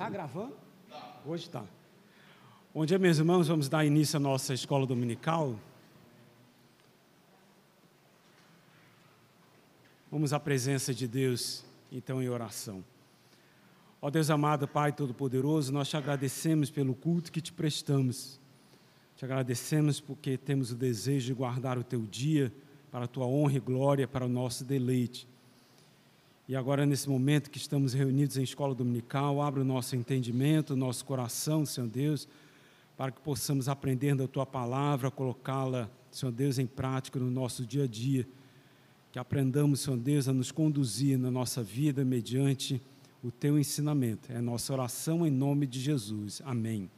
[0.00, 0.56] Está gravando?
[1.26, 1.62] Hoje está.
[2.72, 3.48] Bom dia, meus irmãos.
[3.48, 5.54] Vamos dar início à nossa escola dominical.
[10.10, 12.82] Vamos à presença de Deus, então, em oração.
[14.00, 18.40] Ó Deus amado, Pai Todo-Poderoso, nós te agradecemos pelo culto que te prestamos.
[19.16, 22.50] Te agradecemos porque temos o desejo de guardar o teu dia
[22.90, 25.28] para a tua honra e glória, para o nosso deleite.
[26.50, 30.76] E agora, nesse momento que estamos reunidos em escola dominical, abre o nosso entendimento, o
[30.76, 32.26] nosso coração, Senhor Deus,
[32.96, 37.84] para que possamos aprender da tua palavra, colocá-la, Senhor Deus, em prática no nosso dia
[37.84, 38.26] a dia.
[39.12, 42.82] Que aprendamos, Senhor Deus, a nos conduzir na nossa vida mediante
[43.22, 44.32] o teu ensinamento.
[44.32, 46.42] É nossa oração em nome de Jesus.
[46.44, 46.90] Amém.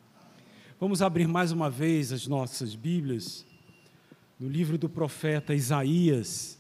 [0.81, 3.45] Vamos abrir mais uma vez as nossas Bíblias
[4.41, 6.59] no livro do profeta Isaías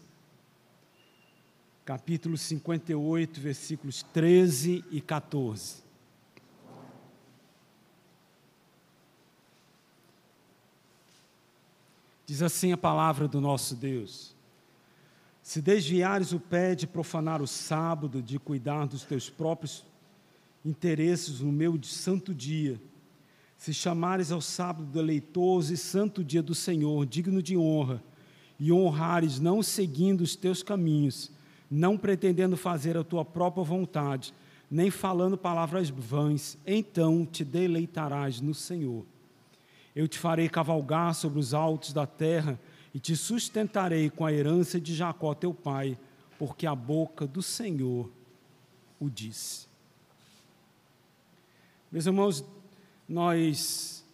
[1.84, 5.82] capítulo 58, versículos 13 e 14.
[12.24, 14.34] Diz assim a palavra do nosso Deus:
[15.42, 19.84] Se desviares o pé de profanar o sábado, de cuidar dos teus próprios
[20.64, 22.80] interesses no meu santo dia,
[23.58, 28.02] se chamares ao sábado deleitoso e santo dia do Senhor, digno de honra,
[28.58, 31.30] e honrares não seguindo os teus caminhos,
[31.74, 34.34] não pretendendo fazer a tua própria vontade,
[34.70, 39.06] nem falando palavras vãs, então te deleitarás no Senhor.
[39.96, 42.60] Eu te farei cavalgar sobre os altos da terra
[42.92, 45.98] e te sustentarei com a herança de Jacó teu pai,
[46.38, 48.10] porque a boca do Senhor
[49.00, 49.66] o disse.
[51.90, 52.44] Meus irmãos,
[53.08, 54.04] nós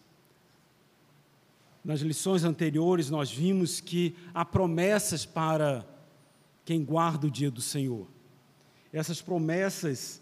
[1.83, 5.85] nas lições anteriores nós vimos que há promessas para
[6.69, 8.07] quem guarda o dia do Senhor.
[8.93, 10.21] Essas promessas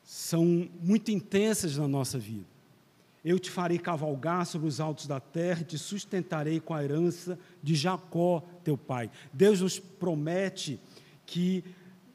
[0.00, 2.46] são muito intensas na nossa vida.
[3.24, 7.74] Eu te farei cavalgar sobre os altos da terra, te sustentarei com a herança de
[7.74, 9.10] Jacó, teu pai.
[9.32, 10.78] Deus nos promete
[11.26, 11.64] que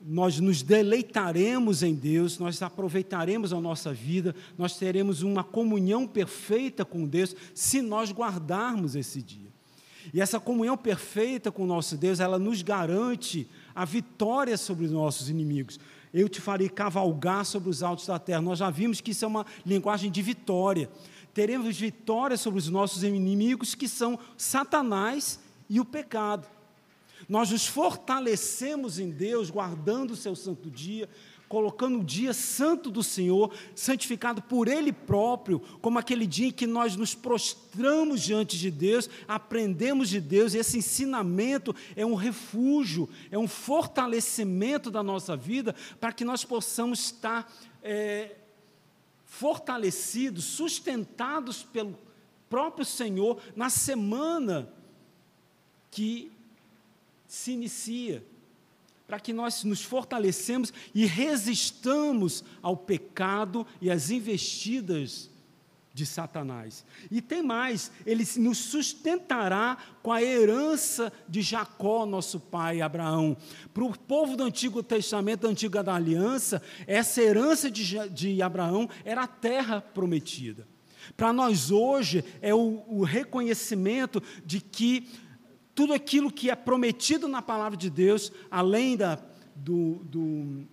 [0.01, 6.85] nós nos deleitaremos em Deus, nós aproveitaremos a nossa vida, nós teremos uma comunhão perfeita
[6.85, 9.50] com Deus se nós guardarmos esse dia.
[10.13, 14.91] E essa comunhão perfeita com o nosso Deus, ela nos garante a vitória sobre os
[14.91, 15.79] nossos inimigos.
[16.13, 18.41] Eu te farei cavalgar sobre os altos da terra.
[18.41, 20.89] Nós já vimos que isso é uma linguagem de vitória.
[21.33, 26.47] Teremos vitória sobre os nossos inimigos, que são Satanás e o pecado.
[27.29, 31.07] Nós nos fortalecemos em Deus, guardando o seu santo dia,
[31.51, 36.65] colocando o dia santo do Senhor, santificado por Ele próprio, como aquele dia em que
[36.65, 43.09] nós nos prostramos diante de Deus, aprendemos de Deus, e esse ensinamento é um refúgio,
[43.29, 47.53] é um fortalecimento da nossa vida, para que nós possamos estar
[47.83, 48.33] é,
[49.25, 51.99] fortalecidos, sustentados pelo
[52.49, 54.71] próprio Senhor na semana
[55.91, 56.31] que
[57.27, 58.23] se inicia
[59.11, 65.29] para que nós nos fortalecemos e resistamos ao pecado e às investidas
[65.93, 66.85] de Satanás.
[67.11, 73.35] E tem mais, ele nos sustentará com a herança de Jacó, nosso pai Abraão.
[73.73, 78.89] Para o povo do Antigo Testamento, da Antiga da Aliança, essa herança de, de Abraão
[79.03, 80.65] era a terra prometida.
[81.17, 85.09] Para nós hoje é o, o reconhecimento de que
[85.73, 89.17] tudo aquilo que é prometido na palavra de Deus, além da,
[89.55, 90.67] do, do,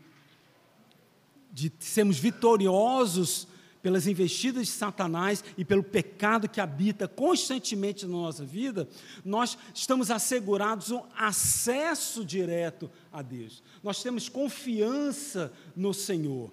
[1.53, 3.47] de sermos vitoriosos
[3.83, 8.89] pelas investidas de Satanás e pelo pecado que habita constantemente na nossa vida,
[9.25, 13.63] nós estamos assegurados um acesso direto a Deus.
[13.83, 16.51] Nós temos confiança no Senhor.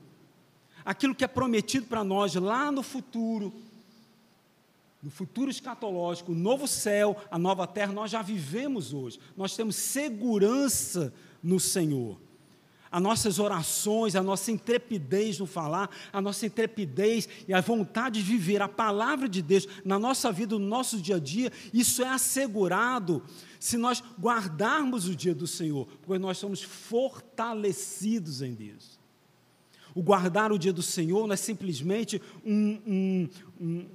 [0.83, 3.51] Aquilo que é prometido para nós lá no futuro,
[5.05, 9.19] no futuro escatológico, o novo céu, a nova terra, nós já vivemos hoje.
[9.37, 12.19] Nós temos segurança no Senhor.
[12.91, 18.25] As nossas orações, a nossa intrepidez no falar, a nossa intrepidez e a vontade de
[18.27, 22.07] viver a palavra de Deus na nossa vida, no nosso dia a dia, isso é
[22.07, 23.21] assegurado
[23.59, 28.99] se nós guardarmos o dia do Senhor, porque nós somos fortalecidos em Deus.
[29.93, 33.29] O guardar o dia do Senhor não é simplesmente um, um,
[33.61, 33.85] um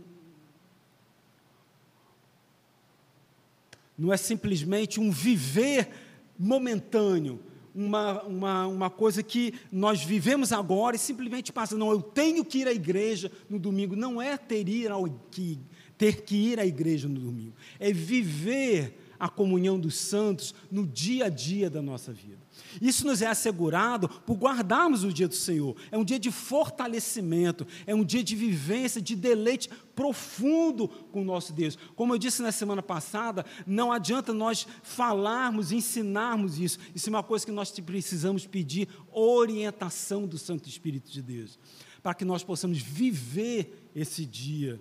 [4.00, 5.90] não é simplesmente um viver
[6.38, 7.38] momentâneo,
[7.74, 11.76] uma, uma, uma coisa que nós vivemos agora e simplesmente passa.
[11.76, 13.94] Não, eu tenho que ir à igreja no domingo.
[13.94, 15.58] Não é ter, ir ao, que,
[15.98, 21.26] ter que ir à igreja no domingo, é viver a comunhão dos santos no dia
[21.26, 22.38] a dia da nossa vida.
[22.80, 25.76] Isso nos é assegurado por guardarmos o dia do Senhor.
[25.90, 31.24] É um dia de fortalecimento, é um dia de vivência, de deleite profundo com o
[31.24, 31.76] nosso Deus.
[31.94, 36.78] Como eu disse na semana passada, não adianta nós falarmos, ensinarmos isso.
[36.94, 41.58] Isso é uma coisa que nós precisamos pedir orientação do Santo Espírito de Deus,
[42.02, 44.80] para que nós possamos viver esse dia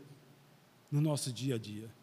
[0.92, 1.99] no nosso dia a dia.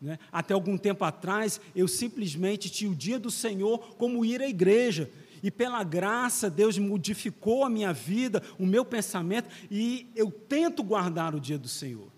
[0.00, 0.18] Né?
[0.32, 5.10] Até algum tempo atrás, eu simplesmente tinha o dia do Senhor como ir à igreja.
[5.42, 11.34] E pela graça, Deus modificou a minha vida, o meu pensamento, e eu tento guardar
[11.34, 12.08] o dia do Senhor.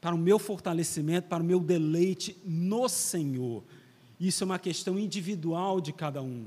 [0.00, 3.62] Para o meu fortalecimento, para o meu deleite no Senhor.
[4.20, 6.46] Isso é uma questão individual de cada um.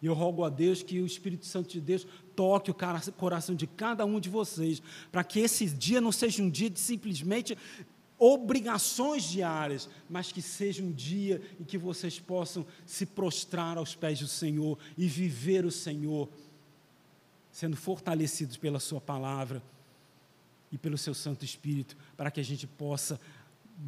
[0.00, 2.06] E eu rogo a Deus que o Espírito Santo de Deus
[2.36, 2.76] toque o
[3.16, 6.78] coração de cada um de vocês, para que esse dia não seja um dia de
[6.78, 7.56] simplesmente
[8.24, 14.18] obrigações diárias, mas que seja um dia em que vocês possam se prostrar aos pés
[14.18, 16.26] do Senhor e viver o Senhor,
[17.52, 19.62] sendo fortalecidos pela Sua palavra
[20.72, 23.20] e pelo Seu Santo Espírito, para que a gente possa,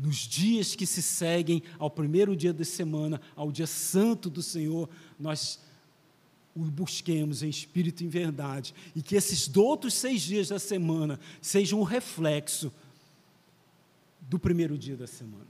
[0.02, 4.86] nos dias que se seguem ao primeiro dia da semana, ao dia santo do Senhor,
[5.18, 5.60] nós
[6.54, 11.18] o busquemos em espírito e em verdade, e que esses outros seis dias da semana
[11.40, 12.70] sejam um reflexo
[14.28, 15.46] do primeiro dia da semana.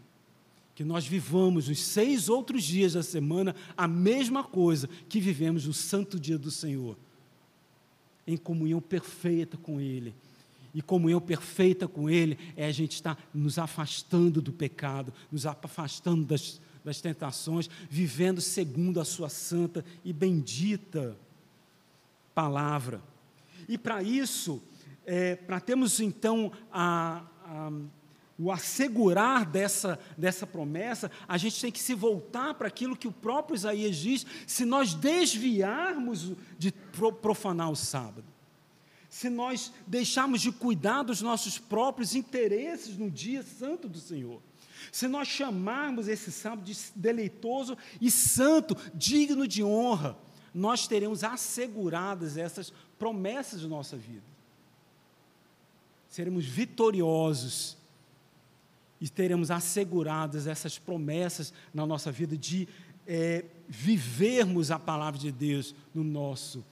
[0.75, 5.73] Que nós vivamos os seis outros dias da semana a mesma coisa que vivemos no
[5.73, 6.97] santo dia do Senhor,
[8.27, 10.15] em comunhão perfeita com Ele.
[10.75, 16.25] E comunhão perfeita com Ele é a gente estar nos afastando do pecado, nos afastando
[16.27, 21.17] das, das tentações, vivendo segundo a Sua santa e bendita
[22.35, 23.01] palavra.
[23.67, 24.63] E para isso,
[25.07, 27.73] é, para termos então a, a
[28.39, 33.13] o assegurar dessa, dessa promessa, a gente tem que se voltar para aquilo que o
[33.13, 36.73] próprio Isaías diz, se nós desviarmos de
[37.23, 38.25] profanar o sábado,
[39.09, 44.43] se nós deixarmos de cuidar dos nossos próprios interesses no dia santo do Senhor,
[44.93, 50.17] se nós chamarmos esse sábado de deleitoso e santo, digno de honra,
[50.53, 54.25] nós teremos asseguradas essas promessas de nossa vida.
[56.09, 57.77] Seremos vitoriosos
[59.01, 62.67] e teremos asseguradas essas promessas na nossa vida de
[63.07, 66.65] é, vivermos a palavra de Deus no nosso,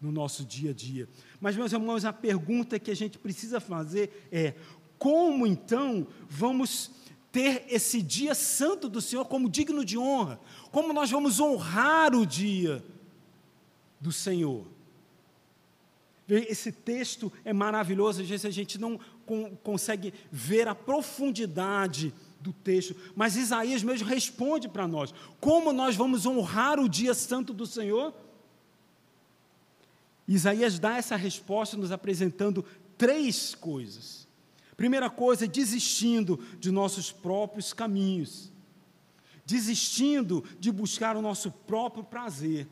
[0.00, 1.08] no nosso dia a dia.
[1.40, 4.54] Mas, meus irmãos, a pergunta que a gente precisa fazer é:
[4.98, 6.90] como então vamos
[7.32, 10.40] ter esse dia santo do Senhor como digno de honra?
[10.70, 12.84] Como nós vamos honrar o dia
[14.00, 14.66] do Senhor?
[16.28, 19.00] Esse texto é maravilhoso, às vezes a gente não
[19.62, 26.26] consegue ver a profundidade do texto, mas Isaías mesmo responde para nós: como nós vamos
[26.26, 28.14] honrar o dia santo do Senhor?
[30.26, 32.64] Isaías dá essa resposta nos apresentando
[32.96, 34.28] três coisas.
[34.76, 38.50] Primeira coisa, desistindo de nossos próprios caminhos,
[39.44, 42.66] desistindo de buscar o nosso próprio prazer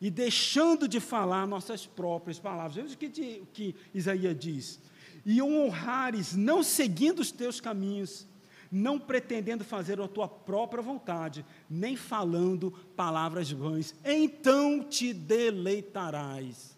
[0.00, 2.74] e deixando de falar nossas próprias palavras.
[2.74, 4.80] Veja o que, que Isaías diz:
[5.26, 8.26] E honrares, não seguindo os teus caminhos,
[8.70, 16.76] não pretendendo fazer a tua própria vontade, nem falando palavras vãs, então te deleitarás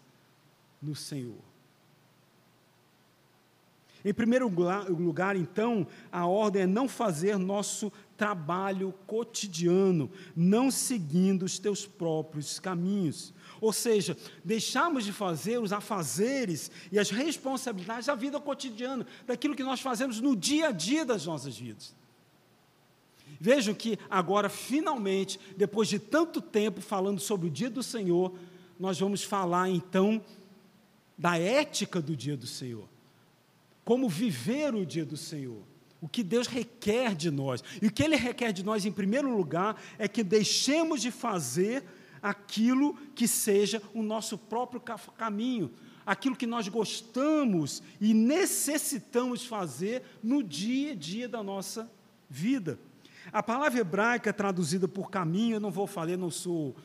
[0.81, 1.49] no Senhor.
[4.03, 11.59] Em primeiro lugar, então, a ordem é não fazer nosso trabalho cotidiano, não seguindo os
[11.59, 13.33] teus próprios caminhos.
[13.61, 19.63] Ou seja, deixamos de fazer os afazeres e as responsabilidades da vida cotidiana, daquilo que
[19.63, 21.95] nós fazemos no dia a dia das nossas vidas.
[23.39, 28.33] Vejam que agora, finalmente, depois de tanto tempo falando sobre o dia do Senhor,
[28.79, 30.21] nós vamos falar então
[31.17, 32.87] da ética do dia do Senhor
[33.89, 35.63] como viver o dia do Senhor.
[35.99, 37.63] O que Deus requer de nós.
[37.81, 41.83] E o que Ele requer de nós, em primeiro lugar, é que deixemos de fazer
[42.21, 44.81] aquilo que seja o nosso próprio
[45.17, 45.71] caminho,
[46.05, 51.91] aquilo que nós gostamos e necessitamos fazer no dia a dia da nossa
[52.29, 52.79] vida.
[53.31, 56.75] A palavra hebraica traduzida por caminho, eu não vou falar, não sou,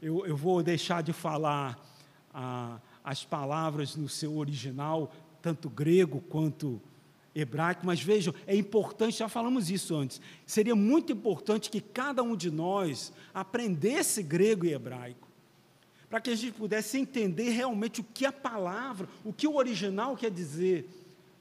[0.00, 1.78] eu, eu vou deixar de falar
[2.32, 6.80] ah, as palavras no seu original, tanto grego quanto
[7.34, 12.34] hebraico, mas vejam, é importante, já falamos isso antes, seria muito importante que cada um
[12.34, 15.28] de nós aprendesse grego e hebraico,
[16.08, 20.16] para que a gente pudesse entender realmente o que a palavra, o que o original
[20.16, 20.88] quer dizer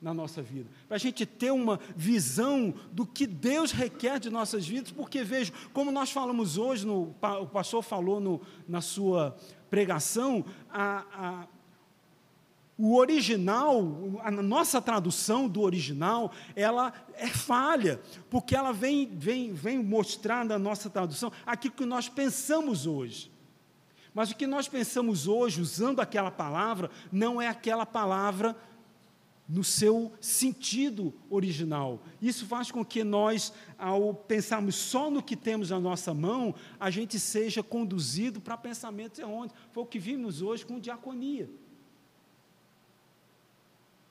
[0.01, 4.65] na nossa vida, para a gente ter uma visão do que Deus requer de nossas
[4.65, 9.35] vidas, porque vejo, como nós falamos hoje, no, o pastor falou no, na sua
[9.69, 11.47] pregação, a, a,
[12.81, 19.83] o original, a nossa tradução do original, ela é falha, porque ela vem, vem, vem
[19.83, 23.29] mostrar na nossa tradução aquilo que nós pensamos hoje.
[24.13, 28.55] Mas o que nós pensamos hoje, usando aquela palavra, não é aquela palavra
[29.45, 32.01] no seu sentido original.
[32.21, 36.89] Isso faz com que nós, ao pensarmos só no que temos na nossa mão, a
[36.89, 39.53] gente seja conduzido para pensamentos errôneos.
[39.73, 41.49] Foi o que vimos hoje com diaconia.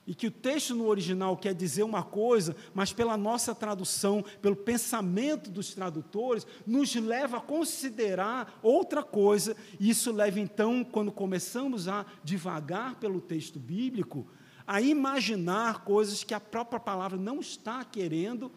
[0.09, 4.57] E que o texto no original quer dizer uma coisa, mas pela nossa tradução, pelo
[4.57, 9.55] pensamento dos tradutores, nos leva a considerar outra coisa.
[9.79, 14.27] E isso leva então, quando começamos a divagar pelo texto bíblico,
[14.67, 18.51] a imaginar coisas que a própria palavra não está querendo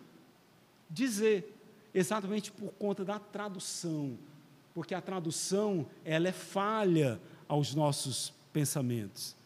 [0.90, 1.54] dizer,
[1.94, 4.18] exatamente por conta da tradução,
[4.74, 9.41] porque a tradução ela é falha aos nossos pensamentos.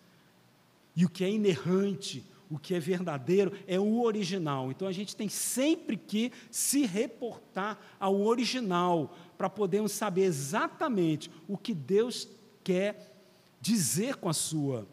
[0.95, 4.71] E o que é inerrante, o que é verdadeiro é o original.
[4.71, 11.57] Então a gente tem sempre que se reportar ao original para podermos saber exatamente o
[11.57, 12.27] que Deus
[12.63, 13.13] quer
[13.59, 14.87] dizer com a sua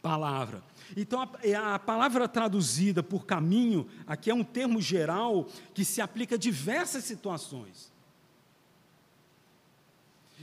[0.00, 0.62] palavra.
[0.96, 6.00] Então, a, é, a, palavra traduzida por caminho, aqui é um termo geral que se
[6.00, 7.92] aplica a diversas situações.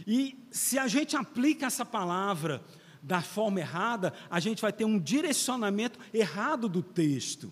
[0.06, 2.64] E se a gente aplica essa palavra
[3.02, 7.52] da forma errada, a gente vai ter um direcionamento errado do texto.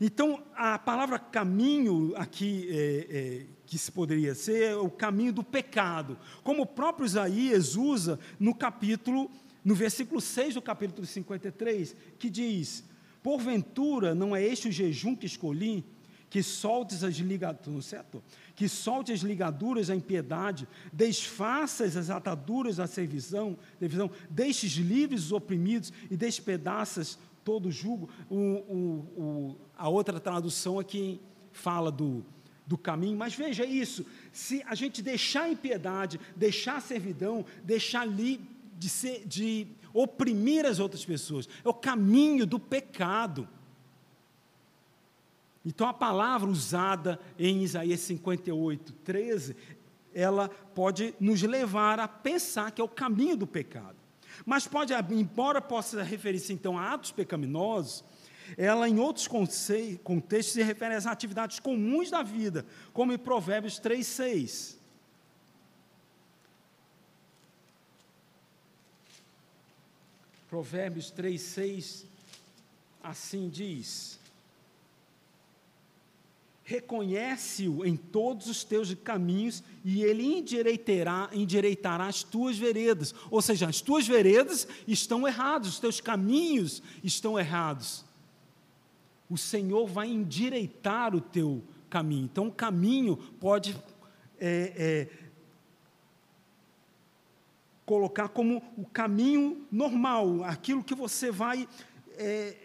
[0.00, 5.42] Então, a palavra caminho aqui, é, é, que se poderia ser, é o caminho do
[5.42, 9.30] pecado, como o próprio Isaías usa no capítulo
[9.66, 12.84] no versículo 6 do capítulo 53, que diz:
[13.20, 15.84] Porventura não é este o jejum que escolhi,
[16.30, 18.22] que soltes as ligaduras, certo?
[18.56, 25.32] Que solte as ligaduras à impiedade, desfaças as ataduras à servidão, servidão deixes livres os
[25.32, 28.08] oprimidos e despedaças todo o jugo.
[28.28, 31.20] O, a outra tradução aqui
[31.52, 32.24] fala do,
[32.66, 38.04] do caminho, mas veja isso: se a gente deixar a impiedade, deixar a servidão, deixar
[38.04, 43.48] livre de, ser, de oprimir as outras pessoas, é o caminho do pecado.
[45.66, 49.56] Então, a palavra usada em Isaías 58, 13,
[50.14, 53.96] ela pode nos levar a pensar que é o caminho do pecado.
[54.44, 58.04] Mas pode, embora possa referir-se então a atos pecaminosos,
[58.56, 64.06] ela em outros contextos se refere às atividades comuns da vida, como em Provérbios 3,
[64.06, 64.78] 6.
[70.48, 72.06] Provérbios 3, 6,
[73.02, 74.20] assim diz:
[76.68, 83.14] Reconhece-o em todos os teus caminhos e ele endireitará, endireitará as tuas veredas.
[83.30, 88.04] Ou seja, as tuas veredas estão erradas, os teus caminhos estão errados.
[89.30, 92.24] O Senhor vai endireitar o teu caminho.
[92.24, 93.80] Então, o caminho pode
[94.40, 95.08] é, é,
[97.84, 101.68] colocar como o caminho normal, aquilo que você vai.
[102.18, 102.56] É,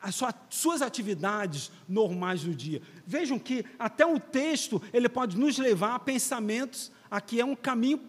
[0.00, 2.80] as sua, suas atividades normais do dia.
[3.06, 8.00] Vejam que até o texto ele pode nos levar a pensamentos, aqui é um caminho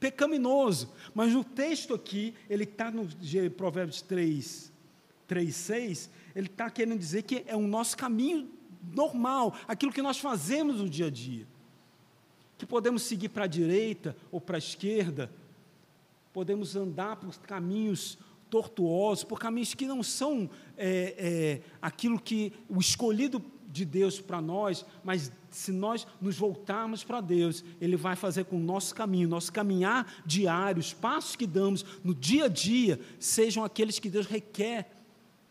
[0.00, 3.06] pecaminoso, mas o texto aqui, ele está no
[3.50, 4.72] Provérbios 3,
[5.28, 8.50] 3, 6, ele está querendo dizer que é o nosso caminho
[8.92, 11.46] normal, aquilo que nós fazemos no dia a dia.
[12.56, 15.30] Que podemos seguir para a direita ou para a esquerda,
[16.32, 18.18] podemos andar por caminhos
[18.50, 24.40] tortuosos, por caminhos que não são é, é, aquilo que o escolhido de Deus para
[24.40, 29.28] nós, mas se nós nos voltarmos para Deus, Ele vai fazer com o nosso caminho,
[29.28, 34.26] nosso caminhar diário, os passos que damos no dia a dia, sejam aqueles que Deus
[34.26, 34.90] requer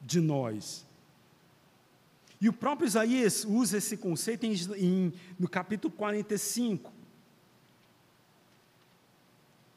[0.02, 0.86] de nós.
[2.42, 6.92] E o próprio Isaías usa esse conceito em, em, no capítulo 45.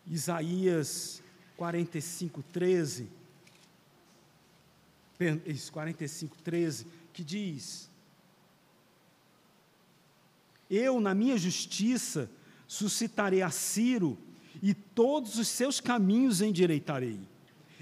[0.07, 1.22] Isaías
[1.63, 3.09] 45, 13.
[5.47, 7.89] Isso, 45, 13, que diz:
[10.69, 12.29] Eu, na minha justiça,
[12.67, 14.19] suscitarei a Ciro,
[14.61, 17.21] e todos os seus caminhos endireitarei.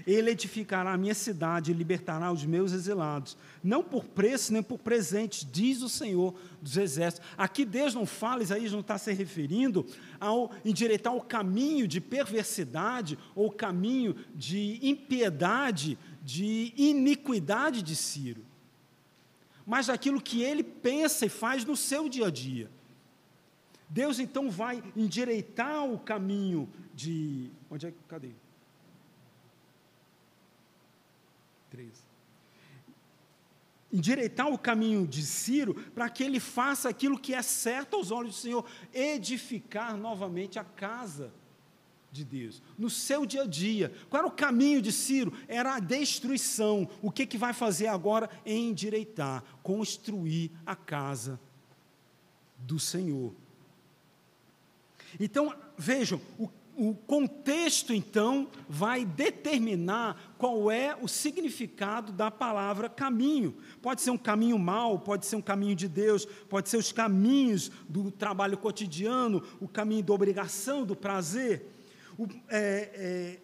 [0.05, 4.79] Ele edificará a minha cidade e libertará os meus exilados, não por preço nem por
[4.79, 7.27] presentes, diz o Senhor dos Exércitos.
[7.37, 9.85] Aqui Deus não fala, Isaías não está se referindo
[10.19, 18.45] ao endireitar o caminho de perversidade ou caminho de impiedade, de iniquidade de Ciro,
[19.65, 22.69] mas aquilo que ele pensa e faz no seu dia a dia.
[23.91, 27.51] Deus então vai endireitar o caminho de.
[27.69, 27.97] Onde é que.
[28.07, 28.29] Cadê?
[31.71, 31.91] 13.
[33.91, 38.35] Endireitar o caminho de Ciro para que ele faça aquilo que é certo aos olhos
[38.35, 41.33] do Senhor, edificar novamente a casa
[42.11, 43.91] de Deus, no seu dia a dia.
[44.09, 45.33] Qual era o caminho de Ciro?
[45.47, 46.89] Era a destruição.
[47.01, 48.29] O que, que vai fazer agora?
[48.45, 51.39] Endireitar, construir a casa
[52.57, 53.33] do Senhor.
[55.19, 56.47] Então, vejam, o
[56.81, 63.55] o contexto, então, vai determinar qual é o significado da palavra caminho.
[63.83, 67.69] Pode ser um caminho mau, pode ser um caminho de Deus, pode ser os caminhos
[67.87, 71.67] do trabalho cotidiano, o caminho da obrigação, do prazer.
[72.17, 73.39] O, é, é,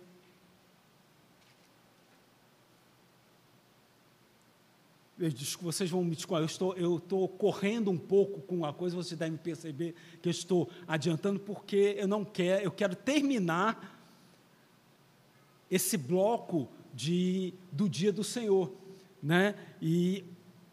[5.61, 9.17] vocês vão me desculpar, eu estou, eu estou correndo um pouco com a coisa, vocês
[9.17, 13.99] devem perceber que eu estou adiantando, porque eu não quero, eu quero terminar
[15.71, 18.71] esse bloco de, do dia do Senhor,
[19.21, 19.55] né?
[19.81, 20.23] E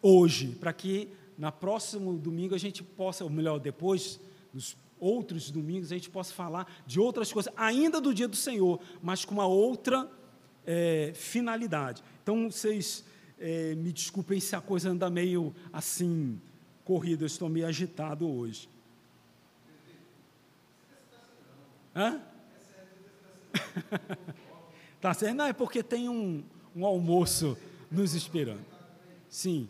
[0.02, 1.08] hoje, para que
[1.38, 4.20] na próximo domingo a gente possa, ou melhor, depois,
[4.52, 8.80] nos outros domingos, a gente possa falar de outras coisas, ainda do dia do Senhor,
[9.02, 10.08] mas com uma outra
[10.66, 12.02] é, finalidade.
[12.22, 13.04] Então, vocês
[13.38, 16.40] é, me desculpem se a coisa anda meio assim,
[16.84, 18.68] corrida, eu estou meio agitado hoje.
[21.94, 22.20] Hã?
[25.00, 25.36] tá certo?
[25.36, 26.42] Não, é porque tem um,
[26.74, 27.56] um almoço
[27.90, 28.64] nos esperando.
[29.28, 29.68] Sim.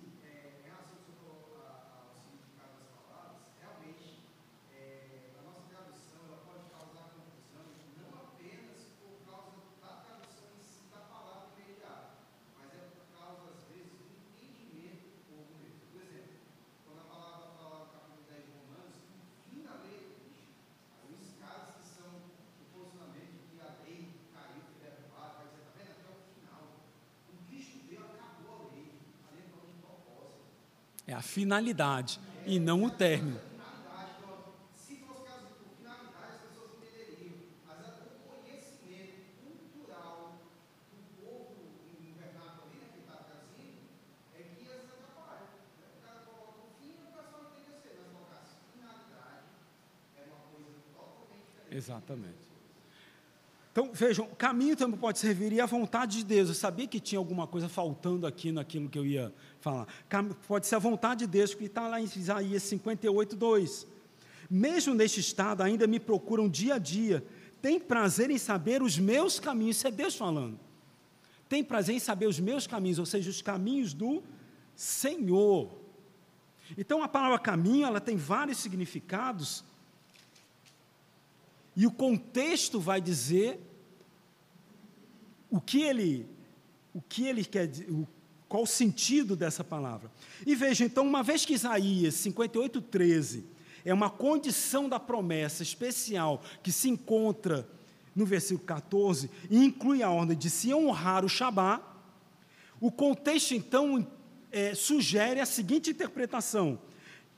[31.34, 33.42] Finalidade e não o término.
[51.70, 52.53] Exatamente.
[53.96, 56.48] Vejam, caminho também pode servir à vontade de Deus.
[56.48, 59.86] Eu sabia que tinha alguma coisa faltando aqui naquilo que eu ia falar.
[60.48, 63.86] Pode ser a vontade de Deus, que está lá em Isaías 58, 2.
[64.50, 67.24] Mesmo neste estado, ainda me procuram dia a dia.
[67.62, 69.76] Tem prazer em saber os meus caminhos.
[69.76, 70.58] Isso é Deus falando.
[71.48, 74.24] Tem prazer em saber os meus caminhos, ou seja, os caminhos do
[74.74, 75.70] Senhor.
[76.76, 79.62] Então, a palavra caminho, ela tem vários significados
[81.76, 83.70] e o contexto vai dizer
[85.54, 86.26] o que ele,
[86.92, 88.08] o que ele quer, o,
[88.48, 90.10] qual o sentido dessa palavra.
[90.44, 93.44] E veja, então, uma vez que Isaías 58, 13
[93.84, 97.68] é uma condição da promessa especial que se encontra
[98.16, 101.80] no versículo 14 e inclui a ordem de se honrar o Shabá,
[102.80, 104.04] o contexto, então,
[104.50, 106.80] é, sugere a seguinte interpretação: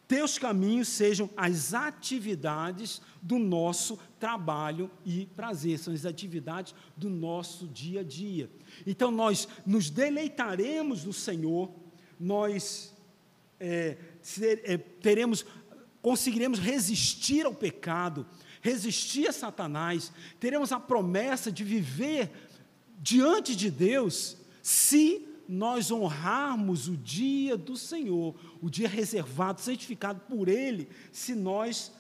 [0.09, 7.67] teus caminhos sejam as atividades do nosso trabalho e prazer, são as atividades do nosso
[7.67, 8.49] dia a dia.
[8.87, 11.71] Então nós nos deleitaremos no Senhor,
[12.19, 12.95] nós
[13.59, 13.97] é,
[14.65, 15.45] é, teremos,
[16.01, 18.27] conseguiremos resistir ao pecado,
[18.63, 22.31] resistir a Satanás, teremos a promessa de viver
[22.99, 30.49] diante de Deus, se nós honrarmos o dia do Senhor, o dia reservado, santificado por
[30.49, 31.93] Ele, se nós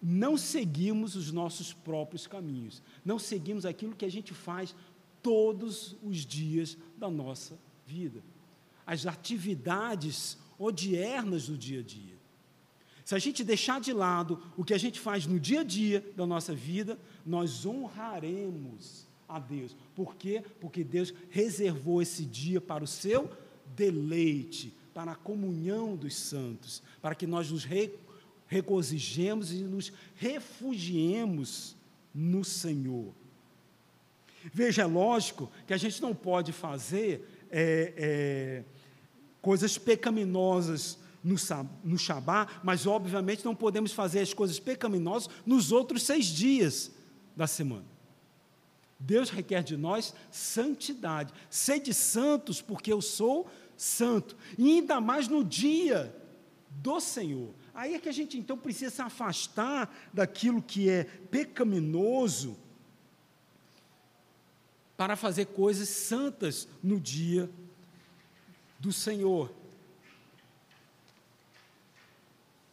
[0.00, 4.74] não seguimos os nossos próprios caminhos, não seguimos aquilo que a gente faz
[5.22, 8.22] todos os dias da nossa vida,
[8.86, 12.14] as atividades odiernas do dia a dia.
[13.04, 16.04] Se a gente deixar de lado o que a gente faz no dia a dia
[16.16, 19.76] da nossa vida, nós honraremos a Deus.
[19.94, 20.42] Por quê?
[20.60, 23.28] Porque Deus reservou esse dia para o seu
[23.74, 27.92] deleite, para a comunhão dos santos, para que nós nos re,
[28.46, 31.74] regozijemos e nos refugiemos
[32.14, 33.12] no Senhor.
[34.52, 38.64] Veja, é lógico que a gente não pode fazer é, é,
[39.42, 41.34] coisas pecaminosas no,
[41.82, 46.92] no Shabá, mas obviamente não podemos fazer as coisas pecaminosas nos outros seis dias
[47.34, 47.93] da semana.
[49.04, 51.32] Deus requer de nós santidade.
[51.50, 54.36] Sede santos, porque eu sou santo.
[54.56, 56.14] E ainda mais no dia
[56.70, 57.54] do Senhor.
[57.74, 62.56] Aí é que a gente então precisa se afastar daquilo que é pecaminoso
[64.96, 67.50] para fazer coisas santas no dia
[68.78, 69.52] do Senhor.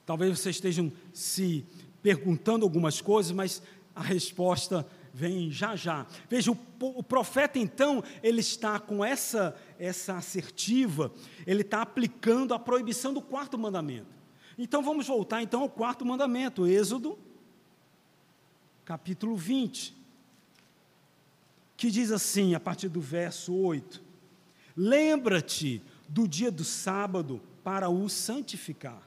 [0.06, 1.66] Talvez vocês estejam se
[2.02, 3.62] perguntando algumas coisas, mas
[3.94, 6.06] a resposta vem já já.
[6.30, 11.12] Veja, o, o, profeta então, ele está com essa, essa assertiva,
[11.46, 14.22] ele está aplicando a proibição do quarto mandamento.
[14.58, 17.18] Então vamos voltar então ao quarto mandamento, Êxodo,
[18.86, 19.96] capítulo 20,
[21.76, 24.02] que diz assim, a partir do verso 8:
[24.76, 29.02] Lembra-te do dia do sábado para o santificar.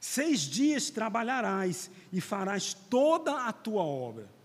[0.00, 4.35] Seis dias trabalharás e farás toda a tua obra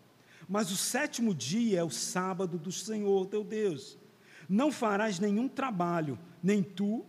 [0.51, 3.97] mas o sétimo dia é o sábado do Senhor teu Deus.
[4.49, 7.05] Não farás nenhum trabalho, nem tu,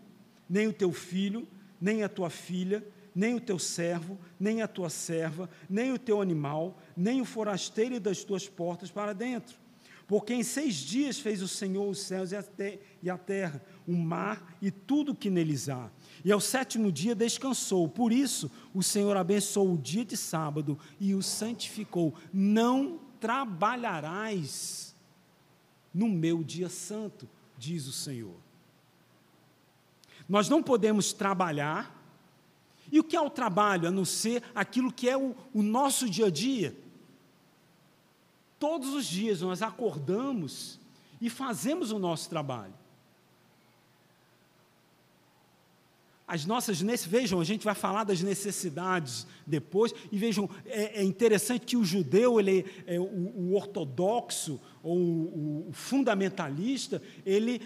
[0.49, 1.49] nem o teu filho,
[1.81, 6.23] nem a tua filha, nem o teu servo, nem a tua serva, nem o teu
[6.23, 9.57] animal, nem o forasteiro das tuas portas para dentro.
[10.07, 12.31] Porque em seis dias fez o Senhor os céus
[13.03, 15.91] e a terra, o mar e tudo que neles há.
[16.25, 17.89] E ao sétimo dia descansou.
[17.89, 22.15] Por isso, o Senhor abençoou o dia de sábado e o santificou.
[22.33, 24.97] Não trabalharás
[25.95, 28.35] no meu dia santo, diz o Senhor.
[30.29, 32.01] Nós não podemos trabalhar.
[32.91, 36.11] E o que é o trabalho, a não ser aquilo que é o, o nosso
[36.11, 36.77] dia a dia?
[38.59, 40.81] Todos os dias nós acordamos
[41.21, 42.75] e fazemos o nosso trabalho.
[46.33, 51.67] As nossas vejam, a gente vai falar das necessidades depois, e vejam, é, é interessante
[51.67, 57.61] que o judeu, ele, é, o, o ortodoxo, ou o, o, fundamentalista, ele,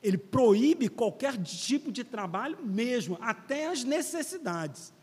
[0.00, 4.94] ele proíbe qualquer tipo de trabalho mesmo, até as necessidades.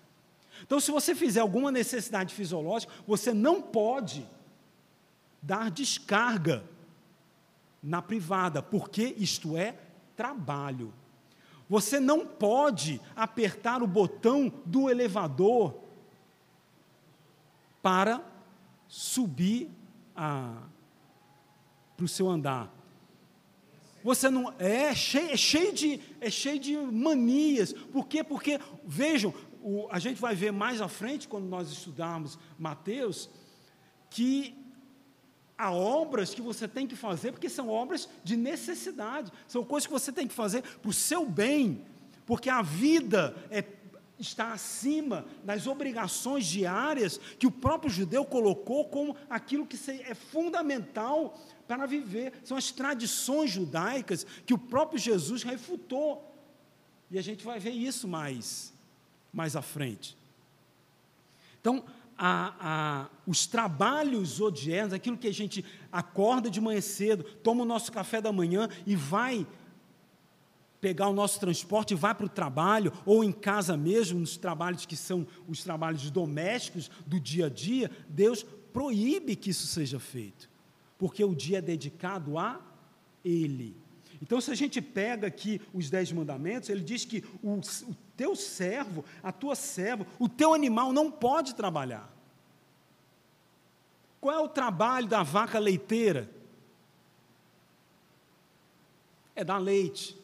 [0.62, 4.26] Então, se você fizer alguma necessidade fisiológica, você não pode
[5.42, 6.64] dar descarga
[7.84, 9.76] na privada, porque isto é
[10.16, 10.94] trabalho.
[11.70, 15.76] Você não pode apertar o botão do elevador
[17.82, 18.24] para
[18.88, 19.70] subir
[20.14, 20.68] para
[22.02, 22.72] o seu andar.
[24.04, 27.72] Você não é cheio, é cheio de é cheio de manias.
[27.72, 28.24] Por quê?
[28.24, 33.30] Porque vejam, o, a gente vai ver mais à frente quando nós estudarmos Mateus
[34.10, 34.63] que
[35.58, 39.94] Há obras que você tem que fazer porque são obras de necessidade, são coisas que
[39.94, 41.86] você tem que fazer para o seu bem,
[42.26, 43.64] porque a vida é,
[44.20, 51.40] está acima das obrigações diárias que o próprio judeu colocou como aquilo que é fundamental
[51.68, 52.34] para viver.
[52.44, 56.30] São as tradições judaicas que o próprio Jesus refutou.
[57.12, 58.74] E a gente vai ver isso mais,
[59.32, 60.18] mais à frente.
[61.60, 61.84] Então,
[62.18, 67.66] a, a, os trabalhos odiernos, aquilo que a gente acorda de manhã cedo, toma o
[67.66, 69.46] nosso café da manhã e vai
[70.80, 74.86] pegar o nosso transporte e vai para o trabalho, ou em casa mesmo, nos trabalhos
[74.86, 80.50] que são os trabalhos domésticos do dia a dia, Deus proíbe que isso seja feito,
[80.98, 82.60] porque o dia é dedicado a
[83.24, 83.83] Ele.
[84.24, 88.38] Então, se a gente pega aqui os dez mandamentos, ele diz que o, o teu
[88.38, 92.10] servo, a tua serva, o teu animal não pode trabalhar.
[94.22, 96.32] Qual é o trabalho da vaca leiteira?
[99.36, 100.18] É dar leite.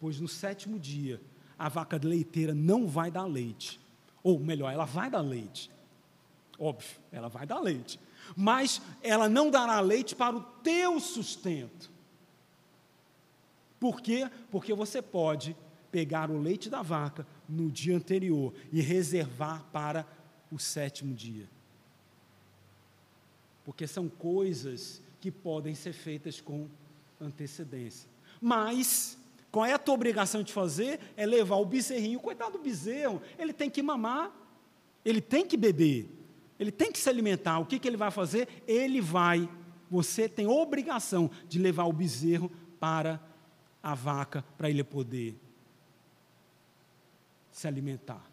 [0.00, 1.20] Pois no sétimo dia,
[1.58, 3.78] a vaca leiteira não vai dar leite.
[4.22, 5.70] Ou melhor, ela vai dar leite.
[6.58, 8.00] Óbvio, ela vai dar leite.
[8.34, 11.97] Mas ela não dará leite para o teu sustento.
[13.78, 14.28] Por quê?
[14.50, 15.56] Porque você pode
[15.90, 20.06] pegar o leite da vaca no dia anterior e reservar para
[20.50, 21.48] o sétimo dia.
[23.64, 26.68] Porque são coisas que podem ser feitas com
[27.20, 28.08] antecedência.
[28.40, 29.18] Mas,
[29.50, 31.00] qual é a tua obrigação de fazer?
[31.16, 34.32] É levar o bezerrinho, coitado do bezerro, ele tem que mamar,
[35.04, 36.08] ele tem que beber,
[36.58, 37.58] ele tem que se alimentar.
[37.58, 38.48] O que, que ele vai fazer?
[38.66, 39.48] Ele vai,
[39.90, 43.20] você tem obrigação de levar o bezerro para
[43.82, 45.38] a vaca para ele poder
[47.50, 48.24] se alimentar.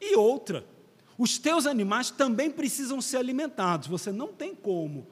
[0.00, 0.64] E outra,
[1.16, 3.88] os teus animais também precisam ser alimentados.
[3.88, 5.06] Você não tem como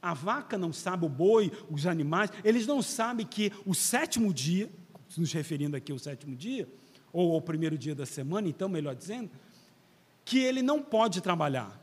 [0.00, 4.70] A vaca não sabe, o boi, os animais, eles não sabem que o sétimo dia,
[5.16, 6.68] nos referindo aqui ao sétimo dia,
[7.12, 9.30] ou ao primeiro dia da semana, então, melhor dizendo,
[10.24, 11.82] que ele não pode trabalhar.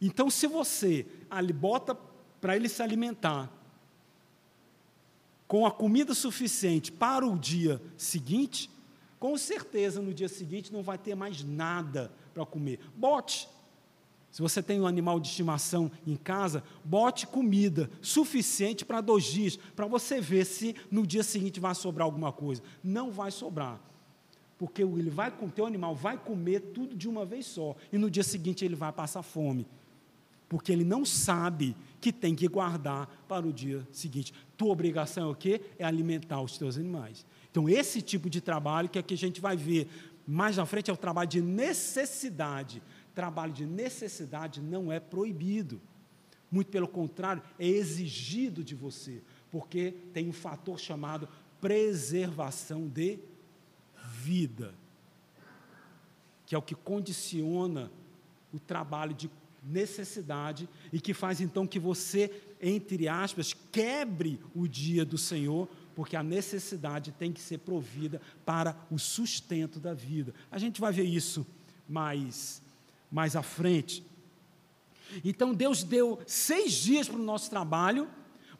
[0.00, 1.06] Então, se você
[1.54, 1.96] bota
[2.40, 3.50] para ele se alimentar
[5.46, 8.70] com a comida suficiente para o dia seguinte,
[9.18, 12.80] com certeza no dia seguinte não vai ter mais nada para comer.
[12.96, 13.48] Bote.
[14.30, 19.56] Se você tem um animal de estimação em casa, bote comida suficiente para dois dias,
[19.74, 22.62] para você ver se no dia seguinte vai sobrar alguma coisa.
[22.84, 23.80] Não vai sobrar.
[24.58, 27.74] Porque ele vai, o teu animal vai comer tudo de uma vez só.
[27.90, 29.66] E no dia seguinte ele vai passar fome.
[30.50, 31.74] Porque ele não sabe
[32.06, 34.32] que tem que guardar para o dia seguinte.
[34.56, 35.60] Tua obrigação é o quê?
[35.76, 37.26] É alimentar os teus animais.
[37.50, 39.88] Então, esse tipo de trabalho que aqui a gente vai ver
[40.24, 42.80] mais na frente é o trabalho de necessidade.
[43.12, 45.80] Trabalho de necessidade não é proibido.
[46.48, 51.28] Muito pelo contrário, é exigido de você, porque tem um fator chamado
[51.60, 53.18] preservação de
[54.12, 54.72] vida,
[56.46, 57.90] que é o que condiciona
[58.52, 59.28] o trabalho de
[59.66, 66.14] necessidade e que faz então que você, entre aspas, quebre o dia do Senhor porque
[66.14, 70.34] a necessidade tem que ser provida para o sustento da vida.
[70.50, 71.46] A gente vai ver isso
[71.88, 72.62] mais,
[73.10, 74.04] mais à frente.
[75.24, 78.08] Então Deus deu seis dias para o nosso trabalho,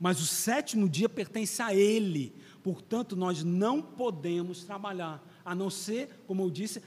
[0.01, 2.35] mas o sétimo dia pertence a Ele.
[2.63, 6.83] Portanto, nós não podemos trabalhar, a não ser, como eu disse,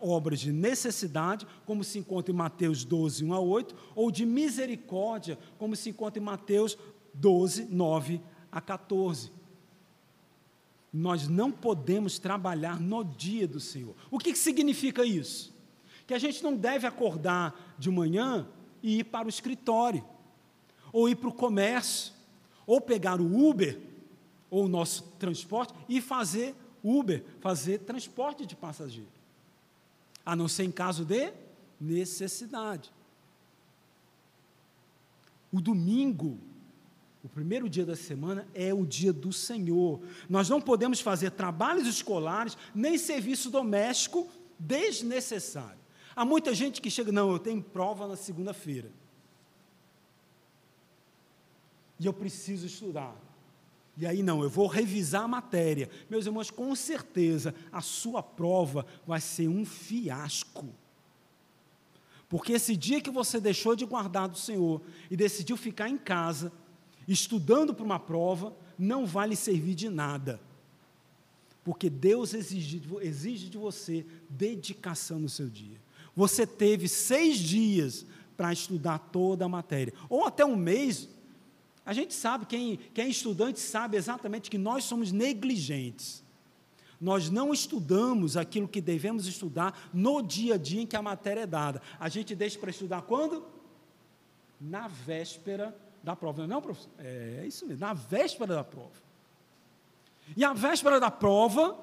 [0.00, 5.38] obras de necessidade, como se encontra em Mateus 12, 1 a 8, ou de misericórdia,
[5.58, 6.78] como se encontra em Mateus
[7.14, 9.44] 12, 9 a 14
[10.96, 13.96] nós não podemos trabalhar no dia do Senhor.
[14.12, 15.52] O que, que significa isso?
[16.06, 18.46] Que a gente não deve acordar de manhã
[18.80, 20.04] e ir para o escritório,
[20.92, 22.14] ou ir para o comércio,
[22.64, 23.76] ou pegar o Uber,
[24.48, 29.10] ou o nosso transporte, e fazer Uber, fazer transporte de passageiro.
[30.24, 31.32] A não ser em caso de
[31.80, 32.92] necessidade.
[35.52, 36.38] O domingo
[37.24, 39.98] o primeiro dia da semana é o dia do Senhor.
[40.28, 45.78] Nós não podemos fazer trabalhos escolares nem serviço doméstico desnecessário.
[46.14, 48.92] Há muita gente que chega, não, eu tenho prova na segunda-feira.
[51.98, 53.16] E eu preciso estudar.
[53.96, 55.88] E aí, não, eu vou revisar a matéria.
[56.10, 60.68] Meus irmãos, com certeza a sua prova vai ser um fiasco.
[62.28, 66.52] Porque esse dia que você deixou de guardar do Senhor e decidiu ficar em casa,
[67.06, 70.40] estudando para uma prova, não vai lhe servir de nada.
[71.62, 75.80] Porque Deus exige, exige de você dedicação no seu dia.
[76.16, 78.04] Você teve seis dias
[78.36, 81.08] para estudar toda a matéria, ou até um mês.
[81.86, 86.24] A gente sabe, quem, quem é estudante sabe exatamente que nós somos negligentes.
[87.00, 91.42] Nós não estudamos aquilo que devemos estudar no dia a dia em que a matéria
[91.42, 91.82] é dada.
[92.00, 93.44] A gente deixa para estudar quando?
[94.58, 96.46] Na véspera da prova.
[96.46, 96.90] Não, professor?
[96.98, 99.04] É, é isso mesmo, na véspera da prova.
[100.34, 101.76] E a véspera da prova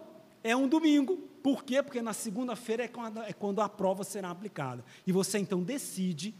[0.44, 1.18] é um domingo.
[1.44, 1.84] Por quê?
[1.84, 4.84] Porque na segunda-feira é quando, é quando a prova será aplicada.
[5.06, 6.34] E você então decide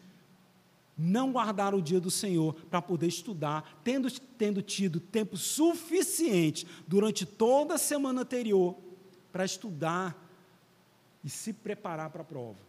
[1.02, 7.26] não guardar o dia do Senhor para poder estudar, tendo, tendo tido tempo suficiente durante
[7.26, 8.76] toda a semana anterior
[9.32, 10.16] para estudar
[11.24, 12.60] e se preparar para a prova.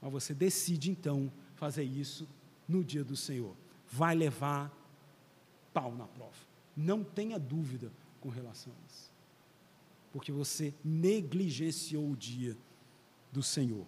[0.00, 2.28] Mas você decide então fazer isso
[2.68, 3.54] no dia do Senhor
[3.90, 4.70] vai levar
[5.72, 6.36] pau na prova.
[6.76, 7.90] Não tenha dúvida
[8.20, 9.10] com relação a isso.
[10.12, 12.56] Porque você negligenciou o dia
[13.32, 13.86] do Senhor.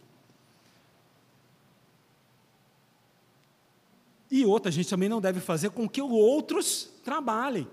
[4.33, 7.69] E outra, a gente também não deve fazer com que outros trabalhem.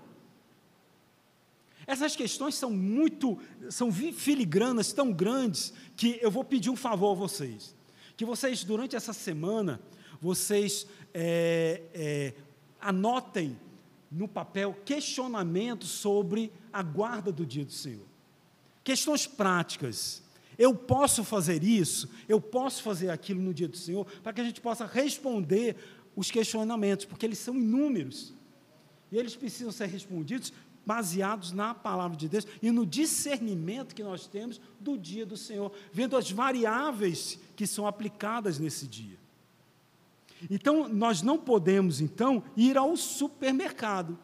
[1.86, 3.38] Essas questões são muito,
[3.70, 7.74] são filigranas tão grandes que eu vou pedir um favor a vocês.
[8.14, 9.80] Que vocês, durante essa semana,
[10.20, 12.34] vocês é, é,
[12.78, 13.58] anotem
[14.12, 18.06] no papel questionamentos sobre a guarda do dia do Senhor.
[18.84, 20.22] Questões práticas.
[20.58, 24.44] Eu posso fazer isso, eu posso fazer aquilo no dia do Senhor, para que a
[24.44, 25.74] gente possa responder
[26.20, 28.34] os questionamentos, porque eles são inúmeros.
[29.10, 30.52] E eles precisam ser respondidos
[30.84, 35.72] baseados na palavra de Deus e no discernimento que nós temos do dia do Senhor,
[35.90, 39.18] vendo as variáveis que são aplicadas nesse dia.
[40.50, 44.18] Então, nós não podemos, então, ir ao supermercado.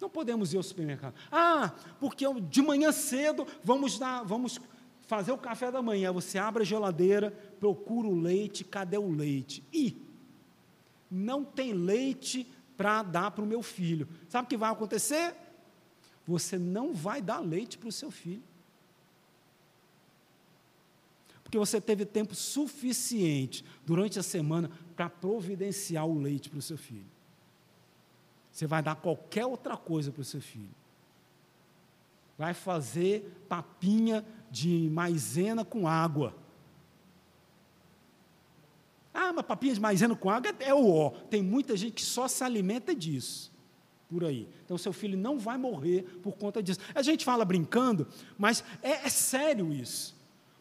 [0.00, 1.14] Não podemos ir ao supermercado.
[1.30, 4.60] Ah, porque de manhã cedo vamos, dar, vamos
[5.06, 9.62] fazer o café da manhã, você abre a geladeira, procura o leite, cadê o leite?
[9.72, 9.96] E
[11.10, 14.08] não tem leite para dar para o meu filho.
[14.28, 15.34] Sabe o que vai acontecer?
[16.26, 18.42] Você não vai dar leite para o seu filho.
[21.42, 26.76] Porque você teve tempo suficiente durante a semana para providenciar o leite para o seu
[26.76, 27.06] filho.
[28.50, 30.74] Você vai dar qualquer outra coisa para o seu filho.
[32.36, 36.34] Vai fazer papinha de maisena com água.
[39.12, 41.10] Ah, mas papinha de maisena com água é o ó.
[41.10, 43.52] Tem muita gente que só se alimenta disso
[44.08, 44.48] por aí.
[44.64, 46.80] Então, seu filho não vai morrer por conta disso.
[46.94, 48.06] A gente fala brincando,
[48.38, 50.16] mas é, é sério isso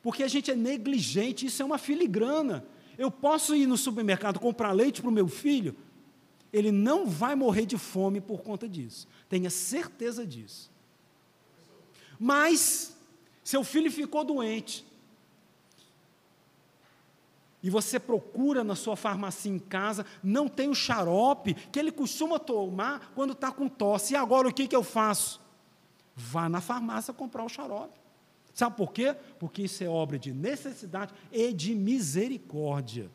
[0.05, 2.63] porque a gente é negligente, isso é uma filigrana.
[2.95, 5.75] Eu posso ir no supermercado comprar leite para o meu filho,
[6.53, 9.07] ele não vai morrer de fome por conta disso.
[9.27, 10.71] Tenha certeza disso.
[12.19, 12.95] Mas,
[13.43, 14.85] seu filho ficou doente,
[17.65, 22.37] e você procura na sua farmácia em casa, não tem o xarope que ele costuma
[22.37, 24.13] tomar quando está com tosse.
[24.13, 25.41] E agora o que, que eu faço?
[26.15, 27.99] Vá na farmácia comprar o xarope.
[28.53, 29.15] Sabe por quê?
[29.39, 33.09] Porque isso é obra de necessidade e de misericórdia,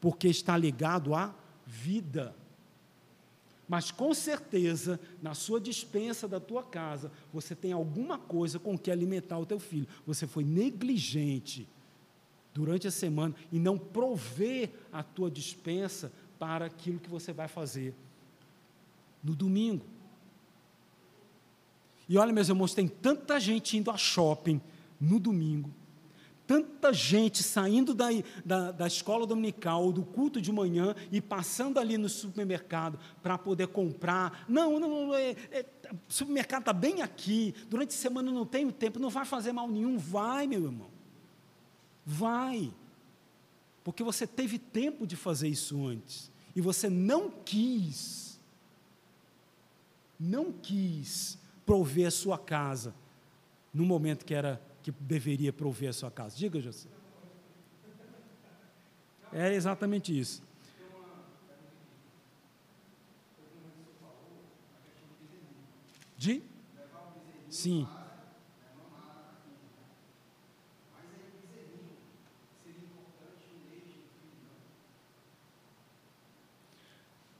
[0.00, 1.32] porque está ligado à
[1.64, 2.34] vida.
[3.68, 8.90] Mas com certeza, na sua dispensa da tua casa, você tem alguma coisa com que
[8.90, 9.86] alimentar o teu filho.
[10.06, 11.68] Você foi negligente
[12.54, 17.94] durante a semana e não prover a tua dispensa para aquilo que você vai fazer
[19.22, 19.84] no domingo.
[22.08, 24.60] E olha, meus irmãos, tem tanta gente indo a shopping
[24.98, 25.70] no domingo,
[26.48, 28.06] tanta gente saindo da,
[28.42, 33.66] da, da escola dominical, do culto de manhã e passando ali no supermercado para poder
[33.66, 34.46] comprar.
[34.48, 35.66] Não, não, é, é,
[36.08, 39.68] o supermercado está bem aqui, durante a semana não tenho tempo, não vai fazer mal
[39.68, 39.98] nenhum.
[39.98, 40.88] Vai, meu irmão.
[42.06, 42.72] Vai.
[43.84, 48.40] Porque você teve tempo de fazer isso antes e você não quis.
[50.18, 52.94] Não quis prover a sua casa
[53.72, 56.36] no momento que era que deveria prover a sua casa.
[56.36, 56.88] Diga, José.
[59.32, 60.42] É exatamente isso.
[66.16, 66.42] De?
[67.48, 67.86] Sim.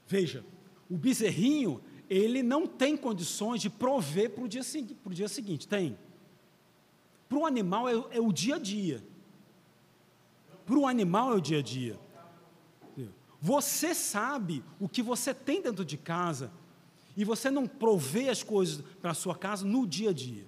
[0.07, 0.43] Veja,
[0.89, 4.63] o bezerrinho ele não tem condições de prover para o dia,
[5.11, 5.67] dia seguinte.
[5.67, 5.95] Tem.
[7.29, 9.03] Para o animal é, é, o dia a dia.
[10.65, 11.99] Para o animal é o dia a dia.
[13.41, 16.51] Você sabe o que você tem dentro de casa
[17.15, 20.45] e você não provê as coisas para a sua casa no dia a dia.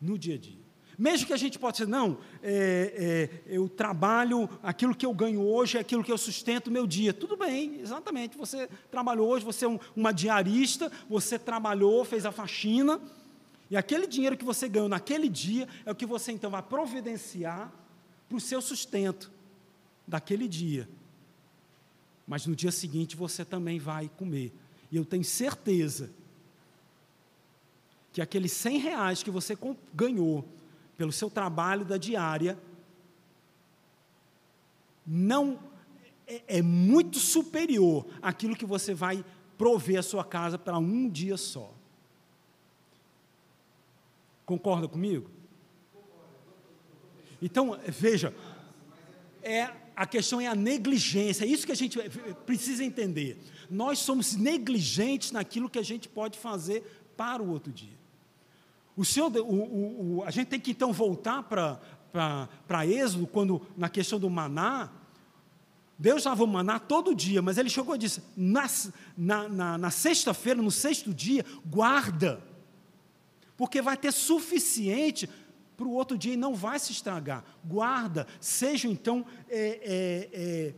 [0.00, 0.58] No dia a dia.
[0.98, 5.40] Mesmo que a gente possa dizer, não, é, é, eu trabalho, aquilo que eu ganho
[5.40, 7.12] hoje é aquilo que eu sustento o meu dia.
[7.12, 8.36] Tudo bem, exatamente.
[8.36, 13.00] Você trabalhou hoje, você é um, uma diarista, você trabalhou, fez a faxina,
[13.70, 17.72] e aquele dinheiro que você ganhou naquele dia é o que você então vai providenciar
[18.28, 19.30] para o seu sustento
[20.06, 20.88] daquele dia.
[22.26, 24.52] Mas no dia seguinte você também vai comer.
[24.90, 26.10] E eu tenho certeza
[28.12, 29.56] que aqueles 100 reais que você
[29.94, 30.44] ganhou
[30.96, 32.58] pelo seu trabalho da diária,
[35.06, 35.58] não
[36.26, 39.24] é, é muito superior àquilo que você vai
[39.56, 41.72] prover a sua casa para um dia só.
[44.50, 45.30] Concorda comigo?
[47.40, 48.34] Então, veja,
[49.44, 51.96] é, a questão é a negligência, é isso que a gente
[52.44, 53.38] precisa entender.
[53.70, 56.82] Nós somos negligentes naquilo que a gente pode fazer
[57.16, 57.96] para o outro dia.
[58.96, 63.88] O Senhor, o, o, o, a gente tem que então voltar para Êxodo, quando na
[63.88, 64.90] questão do maná,
[65.96, 68.68] Deus dava o maná todo dia, mas ele chegou e disse: na,
[69.16, 72.49] na, na, na sexta-feira, no sexto dia, guarda,
[73.60, 75.28] porque vai ter suficiente
[75.76, 77.44] para o outro dia e não vai se estragar.
[77.62, 79.22] Guarda, sejam então.
[79.50, 80.74] É, é, é,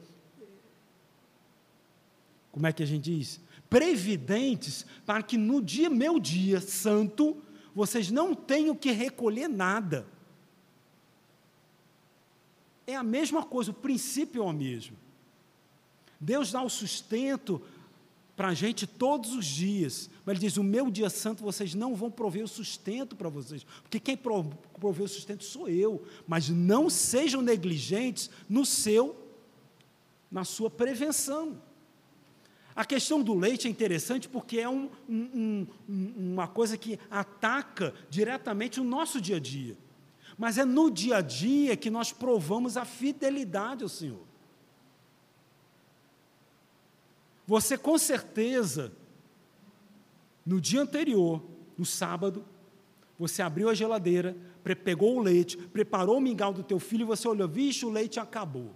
[2.51, 3.40] como é que a gente diz?
[3.71, 7.40] Previdentes, para que no dia, meu dia santo,
[7.73, 10.05] vocês não tenham que recolher nada.
[12.85, 14.97] É a mesma coisa, o princípio é o mesmo.
[16.18, 17.62] Deus dá o sustento
[18.42, 21.95] para a gente todos os dias, mas Ele diz: o meu dia santo vocês não
[21.95, 26.90] vão prover o sustento para vocês, porque quem provê o sustento sou eu, mas não
[26.90, 29.14] sejam negligentes no seu,
[30.28, 31.62] na sua prevenção.
[32.74, 37.95] A questão do leite é interessante porque é um, um, um, uma coisa que ataca
[38.11, 39.78] diretamente o nosso dia a dia.
[40.36, 44.32] Mas é no dia a dia que nós provamos a fidelidade ao Senhor.
[47.53, 48.90] Você com certeza,
[50.46, 51.42] no dia anterior,
[51.76, 52.46] no sábado,
[53.18, 54.34] você abriu a geladeira,
[54.82, 58.18] pegou o leite, preparou o mingau do teu filho e você olhou, vixe, o leite
[58.18, 58.74] acabou.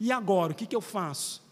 [0.00, 1.42] E agora, o que, que eu faço?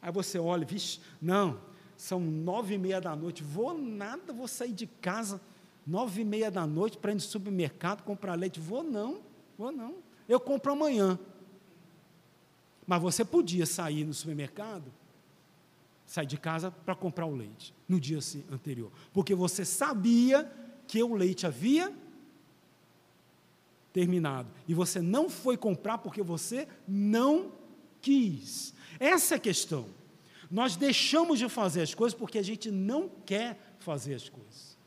[0.00, 1.60] Aí você olha, vixe, não,
[1.96, 5.40] são nove e meia da noite, vou nada, vou sair de casa
[5.84, 8.60] nove e meia da noite para ir no supermercado comprar leite.
[8.60, 9.22] Vou não,
[9.58, 9.96] vou não.
[10.28, 11.18] Eu compro amanhã.
[12.88, 14.90] Mas você podia sair no supermercado,
[16.06, 18.18] sair de casa para comprar o leite no dia
[18.50, 20.50] anterior, porque você sabia
[20.86, 21.94] que o leite havia
[23.92, 27.52] terminado e você não foi comprar porque você não
[28.00, 28.72] quis.
[28.98, 29.84] Essa é a questão.
[30.50, 34.78] Nós deixamos de fazer as coisas porque a gente não quer fazer as coisas.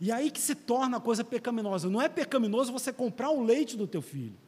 [0.00, 1.90] E aí que se torna a coisa pecaminosa.
[1.90, 4.43] Não é pecaminoso você comprar o leite do teu filho.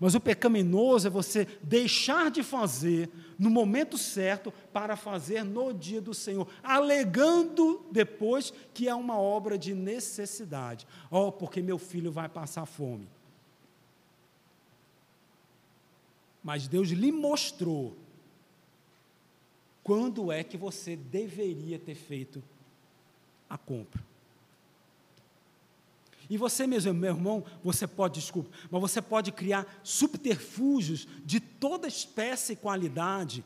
[0.00, 6.00] Mas o pecaminoso é você deixar de fazer no momento certo para fazer no dia
[6.00, 10.86] do Senhor, alegando depois que é uma obra de necessidade.
[11.10, 13.06] Oh, porque meu filho vai passar fome.
[16.42, 17.94] Mas Deus lhe mostrou
[19.84, 22.42] quando é que você deveria ter feito
[23.50, 24.09] a compra.
[26.30, 31.88] E você mesmo, meu irmão, você pode, desculpa, mas você pode criar subterfúgios de toda
[31.88, 33.44] espécie e qualidade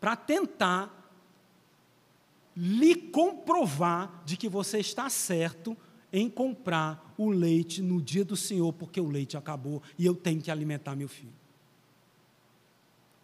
[0.00, 0.96] para tentar
[2.56, 5.76] lhe comprovar de que você está certo
[6.10, 10.40] em comprar o leite no dia do Senhor, porque o leite acabou e eu tenho
[10.40, 11.34] que alimentar meu filho.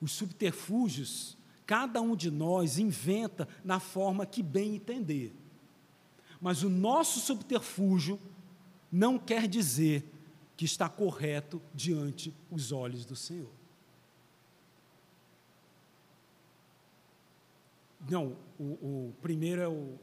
[0.03, 5.35] Os subterfúgios, cada um de nós inventa na forma que bem entender.
[6.39, 8.20] Mas o nosso subterfúgio
[8.91, 10.05] não quer dizer
[10.57, 13.51] que está correto diante os olhos do Senhor.
[18.09, 18.64] Não, o,
[19.09, 19.99] o primeiro é o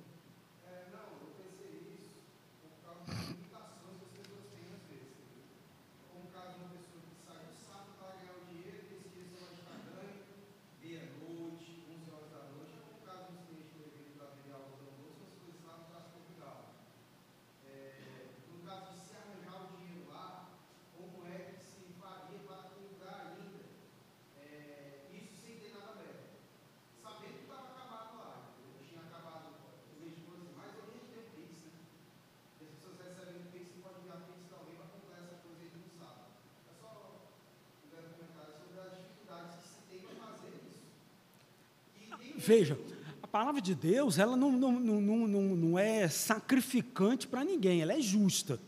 [42.45, 42.77] Veja,
[43.21, 47.93] a palavra de Deus, ela não, não, não, não, não é sacrificante para ninguém, ela
[47.93, 48.59] é justa.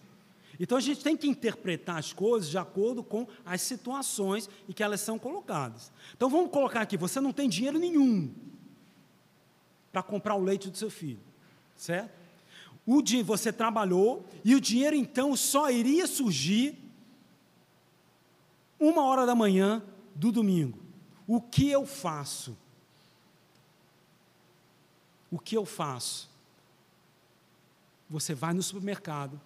[0.57, 4.82] Então a gente tem que interpretar as coisas de acordo com as situações em que
[4.82, 5.91] elas são colocadas.
[6.15, 8.34] Então vamos colocar aqui: você não tem dinheiro nenhum
[9.91, 11.19] para comprar o leite do seu filho,
[11.76, 12.11] certo?
[12.86, 16.78] O dia você trabalhou e o dinheiro então só iria surgir
[18.80, 20.80] uma hora da manhã do domingo.
[21.28, 22.55] O que eu faço?
[25.36, 26.29] O que eu faço?
[28.09, 29.38] Você vai no supermercado,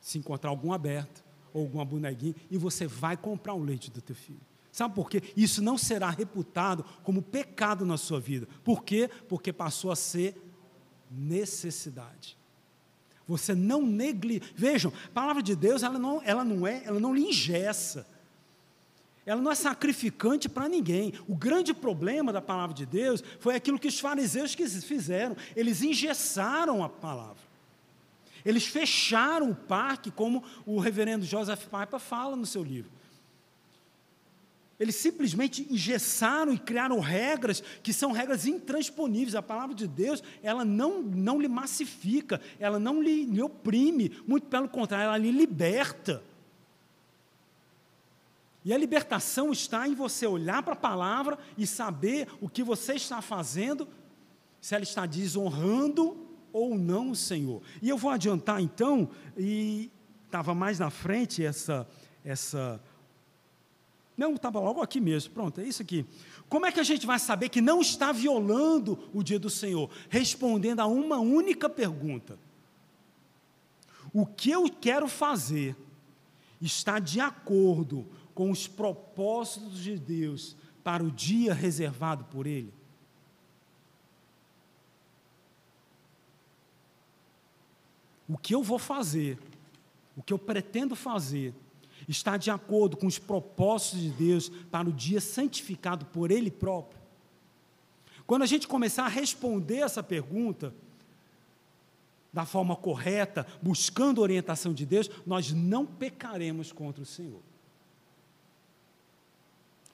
[0.00, 1.22] se encontrar algum aberto,
[1.52, 4.40] ou alguma bonequinha, e você vai comprar o leite do teu filho.
[4.72, 5.22] Sabe por quê?
[5.36, 8.48] Isso não será reputado como pecado na sua vida.
[8.64, 9.10] Por quê?
[9.28, 10.34] Porque passou a ser
[11.10, 12.34] necessidade.
[13.28, 14.54] Você não negligencia.
[14.56, 18.06] Vejam, a palavra de Deus, ela não, ela não é, ela não lhe ingessa
[19.26, 21.12] ela não é sacrificante para ninguém.
[21.26, 25.36] O grande problema da palavra de Deus foi aquilo que os fariseus fizeram.
[25.56, 27.44] Eles engessaram a palavra.
[28.44, 32.92] Eles fecharam o parque, como o reverendo Joseph Piper fala no seu livro.
[34.78, 39.34] Eles simplesmente engessaram e criaram regras que são regras intransponíveis.
[39.34, 44.46] A palavra de Deus, ela não, não lhe massifica, ela não lhe, lhe oprime, muito
[44.46, 46.22] pelo contrário, ela lhe liberta.
[48.66, 52.94] E a libertação está em você olhar para a palavra e saber o que você
[52.94, 53.86] está fazendo,
[54.60, 57.62] se ela está desonrando ou não o Senhor.
[57.80, 59.08] E eu vou adiantar então,
[59.38, 59.88] e
[60.24, 61.86] estava mais na frente essa.
[62.24, 62.82] essa
[64.18, 66.04] não, estava logo aqui mesmo, pronto, é isso aqui.
[66.48, 69.88] Como é que a gente vai saber que não está violando o dia do Senhor?
[70.08, 72.36] Respondendo a uma única pergunta:
[74.12, 75.76] O que eu quero fazer
[76.60, 78.04] está de acordo
[78.36, 82.70] com os propósitos de Deus para o dia reservado por Ele?
[88.28, 89.38] O que eu vou fazer,
[90.14, 91.54] o que eu pretendo fazer,
[92.06, 97.00] está de acordo com os propósitos de Deus para o dia santificado por Ele próprio?
[98.26, 100.74] Quando a gente começar a responder essa pergunta,
[102.34, 107.40] da forma correta, buscando a orientação de Deus, nós não pecaremos contra o Senhor.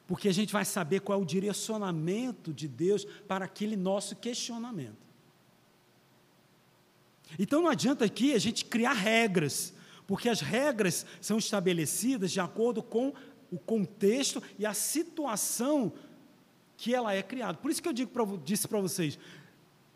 [0.07, 5.03] Porque a gente vai saber qual é o direcionamento de Deus para aquele nosso questionamento.
[7.38, 9.72] Então não adianta aqui a gente criar regras,
[10.07, 13.12] porque as regras são estabelecidas de acordo com
[13.50, 15.92] o contexto e a situação
[16.76, 17.59] que ela é criada.
[17.59, 19.18] Por isso que eu digo pra, disse para vocês: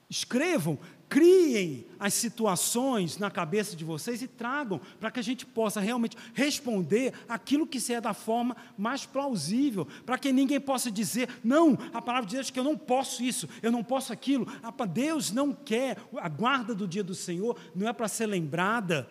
[0.08, 0.78] escrevam
[1.08, 6.16] criem as situações na cabeça de vocês e tragam para que a gente possa realmente
[6.34, 12.02] responder aquilo que é da forma mais plausível, para que ninguém possa dizer, não, a
[12.02, 14.46] palavra de Deus que eu não posso isso, eu não posso aquilo.
[14.92, 19.08] Deus não quer, a guarda do dia do Senhor não é para ser lembrada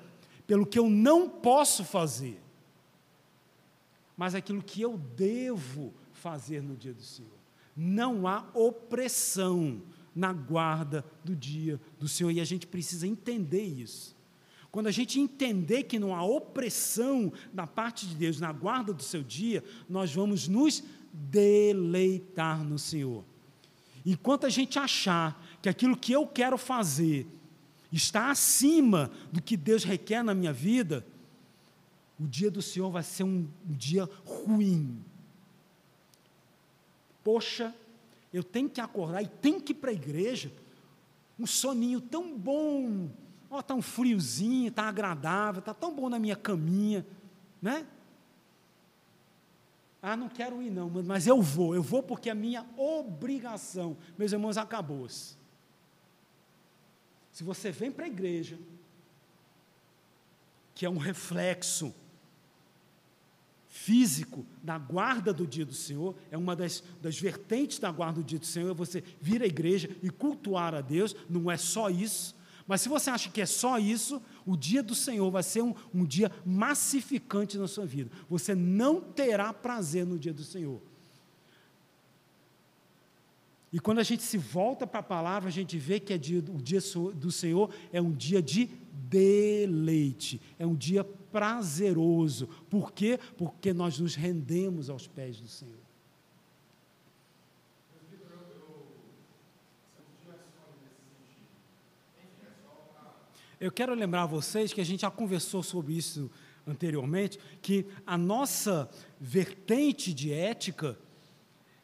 [0.48, 2.40] pelo que eu não posso fazer,
[4.18, 7.32] mas aquilo que eu devo fazer no dia do Senhor.
[7.76, 9.82] Não há opressão
[10.16, 12.32] na guarda do dia do Senhor.
[12.32, 14.16] E a gente precisa entender isso.
[14.72, 19.04] Quando a gente entender que não há opressão da parte de Deus na guarda do
[19.04, 23.24] seu dia, nós vamos nos deleitar no Senhor.
[24.06, 27.26] Enquanto a gente achar que aquilo que eu quero fazer
[27.92, 31.06] está acima do que Deus requer na minha vida,
[32.20, 35.02] o dia do Senhor vai ser um, dia ruim.
[37.24, 37.74] Poxa,
[38.36, 40.52] eu tenho que acordar e tenho que ir para a igreja.
[41.40, 43.10] Um soninho tão bom.
[43.50, 47.06] Ó, está um friozinho, está agradável, está tão bom na minha caminha,
[47.62, 47.88] né?
[50.02, 53.96] Ah, não quero ir não, mas eu vou, eu vou porque é minha obrigação.
[54.18, 55.38] Meus irmãos, acabou-se.
[57.32, 58.60] Se você vem para a igreja,
[60.74, 61.96] que é um reflexo
[63.86, 68.26] físico da guarda do dia do Senhor, é uma das, das vertentes da guarda do
[68.26, 71.88] dia do Senhor, é você vir à igreja e cultuar a Deus, não é só
[71.88, 75.62] isso, mas se você acha que é só isso, o dia do Senhor vai ser
[75.62, 78.10] um, um dia massificante na sua vida.
[78.28, 80.82] Você não terá prazer no dia do Senhor.
[83.76, 86.40] E quando a gente se volta para a palavra, a gente vê que é dia,
[86.40, 86.80] o dia
[87.14, 92.48] do Senhor é um dia de deleite, é um dia prazeroso.
[92.70, 93.20] Por quê?
[93.38, 95.76] Porque nós nos rendemos aos pés do Senhor.
[103.60, 106.32] Eu quero lembrar a vocês que a gente já conversou sobre isso
[106.66, 110.98] anteriormente, que a nossa vertente de ética,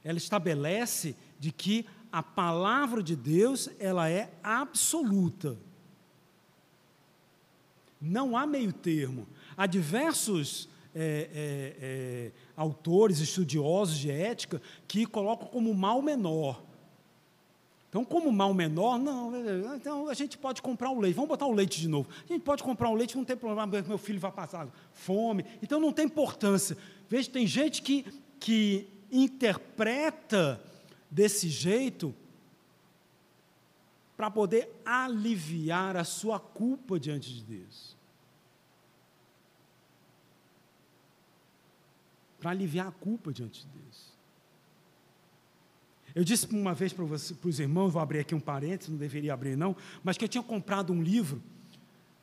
[0.05, 5.57] ela estabelece de que a palavra de Deus, ela é absoluta.
[7.99, 9.27] Não há meio termo.
[9.57, 16.61] Há diversos é, é, é, autores, estudiosos de ética, que colocam como mal menor.
[17.89, 21.53] Então, como mal menor, não, então a gente pode comprar o leite, vamos botar o
[21.53, 22.07] leite de novo.
[22.29, 25.79] A gente pode comprar o leite, não tem problema, meu filho vai passar fome, então
[25.79, 26.77] não tem importância.
[27.09, 28.05] Veja, tem gente que,
[28.39, 30.61] que interpreta
[31.11, 32.15] desse jeito
[34.17, 38.01] para poder aliviar a sua culpa diante de Deus.
[42.41, 44.11] para aliviar a culpa diante de Deus.
[46.13, 48.97] Eu disse uma vez para, você, para os irmãos, vou abrir aqui um parênteses, não
[48.97, 51.41] deveria abrir não, mas que eu tinha comprado um livro,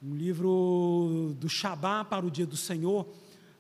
[0.03, 3.09] um livro do Shabá para o Dia do Senhor,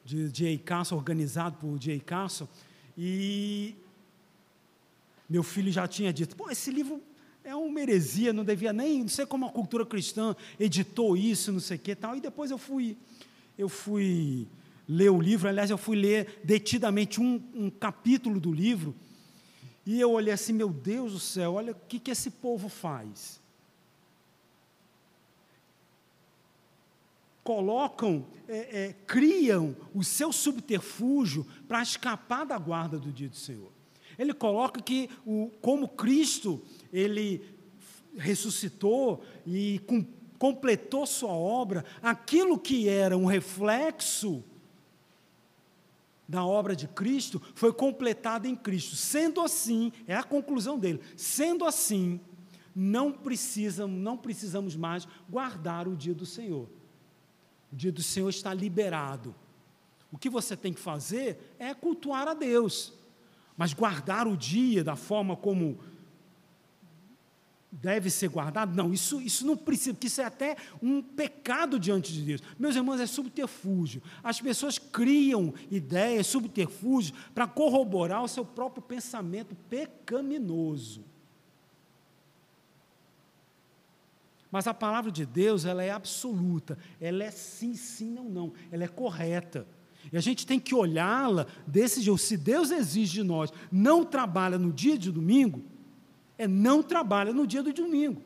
[0.04, 0.58] de J.
[0.58, 1.98] Castle, organizado por J.
[2.00, 2.48] Castle,
[2.96, 3.76] e
[5.28, 7.02] meu filho já tinha dito, pô, esse livro
[7.44, 11.60] é uma heresia, não devia nem, não sei como a cultura cristã editou isso, não
[11.60, 12.96] sei o que tal, e depois eu fui,
[13.56, 14.46] eu fui
[14.88, 18.94] ler o livro, aliás, eu fui ler detidamente um, um capítulo do livro,
[19.84, 23.40] e eu olhei assim, meu Deus do céu, olha o que, que esse povo faz.
[27.42, 33.77] Colocam, é, é, criam o seu subterfúgio para escapar da guarda do dia do Senhor.
[34.18, 36.60] Ele coloca que, o, como Cristo,
[36.92, 37.42] ele
[38.16, 40.04] ressuscitou e com,
[40.38, 44.42] completou sua obra, aquilo que era um reflexo
[46.28, 48.96] da obra de Cristo foi completada em Cristo.
[48.96, 51.00] Sendo assim, é a conclusão dele.
[51.16, 52.20] Sendo assim,
[52.74, 56.68] não precisamos, não precisamos mais guardar o dia do Senhor.
[57.72, 59.34] O dia do Senhor está liberado.
[60.12, 62.92] O que você tem que fazer é cultuar a Deus.
[63.58, 65.80] Mas guardar o dia da forma como
[67.70, 72.12] deve ser guardado, não, isso, isso não precisa, porque isso é até um pecado diante
[72.12, 72.42] de Deus.
[72.56, 74.00] Meus irmãos, é subterfúgio.
[74.22, 81.04] As pessoas criam ideias, subterfúgios, para corroborar o seu próprio pensamento pecaminoso.
[84.52, 88.84] Mas a palavra de Deus, ela é absoluta, ela é sim, sim, não, não, ela
[88.84, 89.66] é correta.
[90.12, 92.18] E a gente tem que olhá-la desse jeito.
[92.18, 95.62] Se Deus exige de nós, não trabalha no dia de domingo,
[96.36, 98.22] é não trabalha no dia do domingo.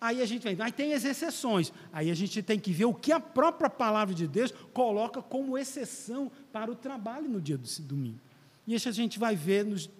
[0.00, 1.70] Aí a gente vem, aí tem as exceções.
[1.92, 5.58] Aí a gente tem que ver o que a própria palavra de Deus coloca como
[5.58, 8.18] exceção para o trabalho no dia do domingo.
[8.66, 9.90] E isso a gente vai ver nos,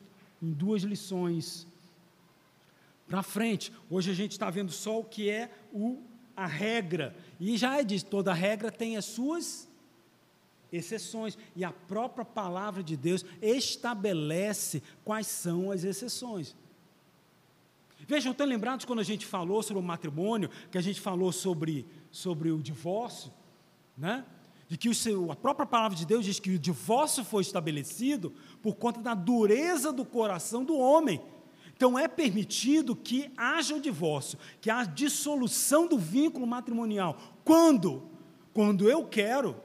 [0.42, 1.66] em duas lições
[3.10, 3.72] para frente.
[3.90, 5.98] Hoje a gente está vendo só o que é o,
[6.36, 7.16] a regra.
[7.40, 9.68] E já é disso, toda regra tem as suas
[10.72, 11.36] exceções.
[11.56, 16.56] E a própria palavra de Deus estabelece quais são as exceções.
[18.06, 21.84] Vejam, estão lembrados quando a gente falou sobre o matrimônio, que a gente falou sobre,
[22.12, 23.32] sobre o divórcio,
[23.98, 24.24] né?
[24.68, 28.32] de que seu, a própria palavra de Deus diz que o divórcio foi estabelecido
[28.62, 31.20] por conta da dureza do coração do homem.
[31.80, 37.16] Então é permitido que haja o divórcio, que haja dissolução do vínculo matrimonial.
[37.42, 38.06] Quando?
[38.52, 39.56] Quando eu quero.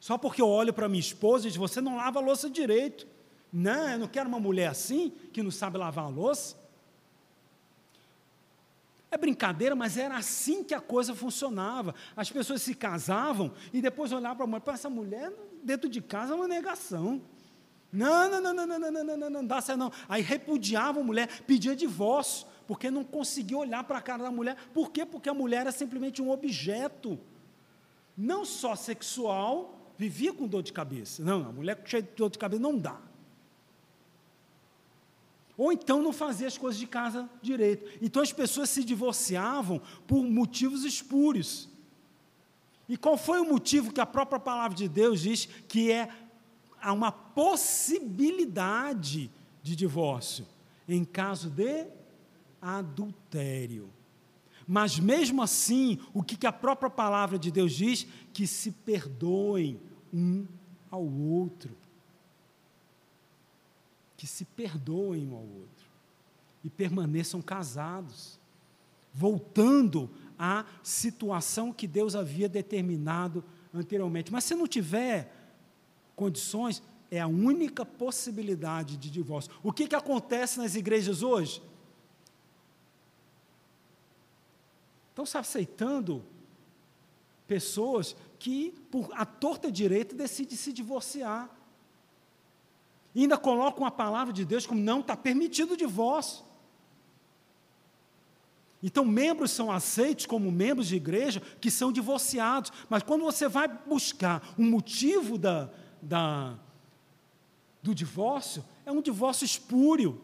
[0.00, 3.06] Só porque eu olho para minha esposa e digo, você não lava a louça direito.
[3.52, 6.56] Não, eu não quero uma mulher assim, que não sabe lavar a louça.
[9.10, 11.94] É brincadeira, mas era assim que a coisa funcionava.
[12.16, 15.30] As pessoas se casavam e depois olhavam para a mulher, essa mulher
[15.62, 17.20] dentro de casa é uma negação.
[17.94, 19.92] Não, não, não, não, não, não, não, não, não, não dá certo não.
[20.08, 24.56] Aí repudiavam a mulher, pedia divórcio, porque não conseguia olhar para a cara da mulher.
[24.74, 25.06] Por quê?
[25.06, 27.16] Porque a mulher era simplesmente um objeto.
[28.18, 31.22] Não só sexual, vivia com dor de cabeça.
[31.22, 33.00] Não, a mulher cheia de dor de cabeça não dá.
[35.56, 37.88] Ou então não fazia as coisas de casa direito.
[38.02, 41.68] Então as pessoas se divorciavam por motivos espúrios.
[42.88, 46.08] E qual foi o motivo que a própria palavra de Deus diz que é
[46.84, 49.30] há uma possibilidade
[49.62, 50.46] de divórcio
[50.86, 51.86] em caso de
[52.60, 53.88] adultério.
[54.66, 58.06] Mas mesmo assim, o que a própria palavra de Deus diz?
[58.32, 59.80] Que se perdoem
[60.12, 60.46] um
[60.90, 61.74] ao outro.
[64.16, 65.88] Que se perdoem um ao outro.
[66.62, 68.38] E permaneçam casados.
[69.12, 74.32] Voltando à situação que Deus havia determinado anteriormente.
[74.32, 75.43] Mas se não tiver
[76.14, 79.52] condições, é a única possibilidade de divórcio.
[79.62, 81.62] O que, que acontece nas igrejas hoje?
[85.10, 86.24] Estão se aceitando
[87.46, 91.48] pessoas que, por a torta direita, decidem se divorciar.
[93.14, 96.44] E ainda colocam a palavra de Deus como não está permitido o divórcio.
[98.82, 102.72] Então, membros são aceitos como membros de igreja que são divorciados.
[102.90, 105.70] Mas quando você vai buscar um motivo da,
[106.04, 106.58] da,
[107.82, 110.20] do divórcio, é um divórcio espúrio.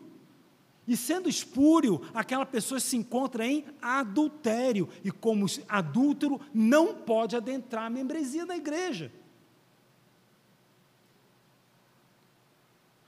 [0.87, 4.89] E sendo espúrio, aquela pessoa se encontra em adultério.
[5.05, 9.13] E como adúltero, não pode adentrar a membresia da igreja.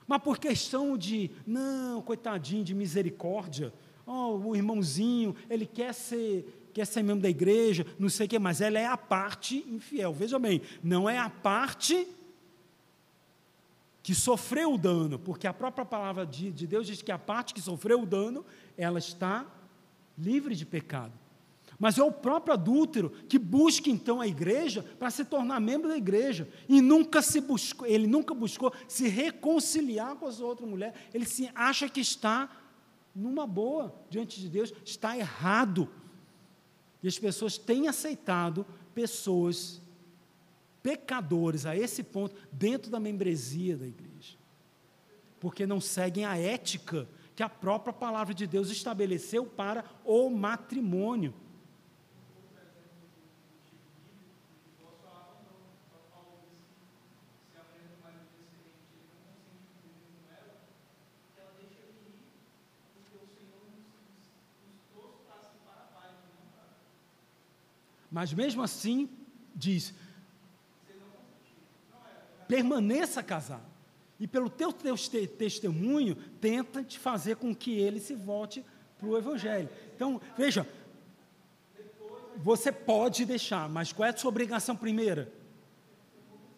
[0.07, 3.73] Mas por questão de, não, coitadinho, de misericórdia,
[4.05, 8.39] oh, o irmãozinho, ele quer ser, quer ser membro da igreja, não sei o que,
[8.39, 10.13] mas ela é a parte infiel.
[10.13, 12.07] Veja bem, não é a parte
[14.03, 17.53] que sofreu o dano, porque a própria palavra de, de Deus diz que a parte
[17.53, 18.45] que sofreu o dano,
[18.77, 19.45] ela está
[20.17, 21.13] livre de pecado.
[21.79, 25.97] Mas é o próprio adúltero que busca então a igreja para se tornar membro da
[25.97, 26.47] igreja.
[26.67, 30.95] E nunca se buscou, ele nunca buscou se reconciliar com as outras mulheres.
[31.13, 32.49] Ele se acha que está
[33.15, 35.89] numa boa diante de Deus, está errado.
[37.01, 39.81] E as pessoas têm aceitado pessoas
[40.83, 44.37] pecadores a esse ponto dentro da membresia da igreja.
[45.39, 51.33] Porque não seguem a ética que a própria palavra de Deus estabeleceu para o matrimônio.
[68.11, 69.09] Mas mesmo assim,
[69.55, 69.91] diz:
[72.47, 73.73] permaneça casado.
[74.19, 74.95] E pelo teu, teu
[75.37, 78.63] testemunho, tenta te fazer com que ele se volte
[78.97, 79.69] para o Evangelho.
[79.95, 80.65] Então, veja,
[82.37, 85.31] Você pode deixar, mas qual é a sua obrigação primeira?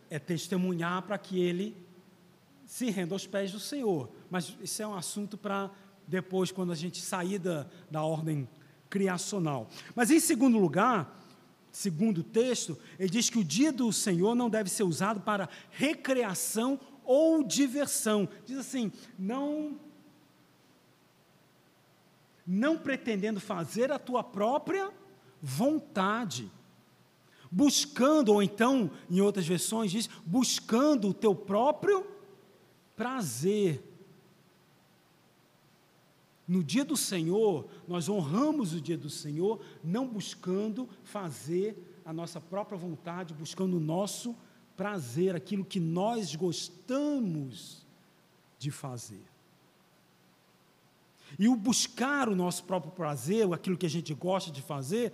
[0.10, 1.76] É testemunhar para que ele
[2.66, 4.10] se renda aos pés do Senhor.
[4.30, 5.70] Mas isso é um assunto para
[6.08, 8.48] depois, quando a gente sair da, da ordem
[8.90, 9.68] criacional.
[9.96, 11.25] Mas em segundo lugar,
[11.76, 15.50] segundo o texto, ele diz que o dia do Senhor não deve ser usado para
[15.72, 18.30] recreação ou diversão.
[18.46, 19.78] Diz assim: não
[22.48, 24.90] não pretendendo fazer a tua própria
[25.42, 26.50] vontade,
[27.52, 32.08] buscando, ou então, em outras versões, diz, buscando o teu próprio
[32.96, 33.84] prazer.
[36.48, 41.76] No dia do Senhor, nós honramos o dia do Senhor, não buscando fazer
[42.06, 44.36] a nossa própria vontade, buscando o nosso
[44.78, 47.86] prazer, aquilo que nós gostamos
[48.60, 49.24] de fazer.
[51.40, 55.12] E o buscar o nosso próprio prazer, aquilo que a gente gosta de fazer,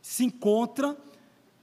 [0.00, 0.96] se encontra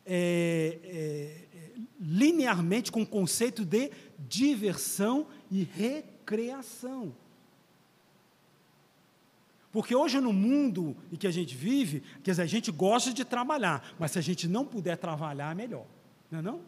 [0.06, 7.14] é, é, linearmente com o conceito de diversão e recreação.
[9.72, 13.24] Porque hoje no mundo em que a gente vive, quer dizer, a gente gosta de
[13.24, 15.86] trabalhar, mas se a gente não puder trabalhar, é melhor.
[16.30, 16.62] Não é não?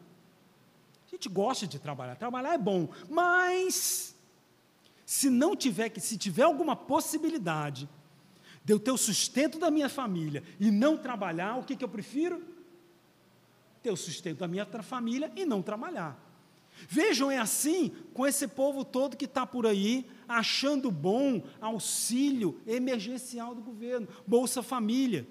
[1.06, 4.16] A gente gosta de trabalhar, trabalhar é bom, mas
[5.06, 7.90] se não tiver que, se tiver alguma possibilidade
[8.64, 11.90] de eu ter o sustento da minha família e não trabalhar, o que, que eu
[11.90, 12.42] prefiro?
[13.82, 16.18] Ter o sustento da minha família e não trabalhar.
[16.88, 23.56] Vejam, é assim com esse povo todo que está por aí, achando bom auxílio emergencial
[23.56, 25.28] do governo, Bolsa Família.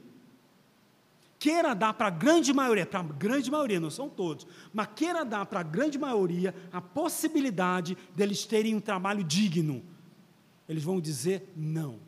[1.38, 5.24] Queira dar para a grande maioria, para a grande maioria, não são todos, mas queira
[5.24, 9.82] dar para a grande maioria a possibilidade deles terem um trabalho digno.
[10.68, 11.98] Eles vão dizer não.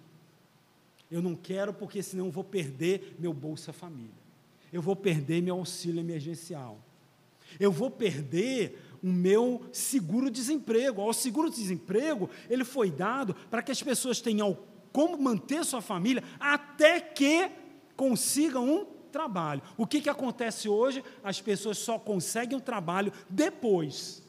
[1.11, 4.24] Eu não quero porque senão eu vou perder meu Bolsa Família.
[4.72, 6.78] Eu vou perder meu auxílio emergencial.
[7.59, 11.02] Eu vou perder o meu seguro-desemprego.
[11.02, 14.57] O seguro-desemprego, ele foi dado para que as pessoas tenham
[14.90, 17.50] como manter sua família até que
[17.94, 19.61] consigam um trabalho.
[19.76, 21.05] O que, que acontece hoje?
[21.22, 24.22] As pessoas só conseguem um trabalho depois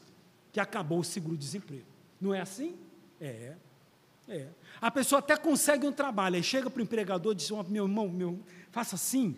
[0.52, 1.86] que acabou o seguro-desemprego.
[2.20, 2.76] Não é assim?
[3.18, 3.54] É.
[4.28, 4.48] É.
[4.78, 8.08] A pessoa até consegue um trabalho, aí chega para o empregador e diz: meu irmão,
[8.10, 9.36] meu, faça assim,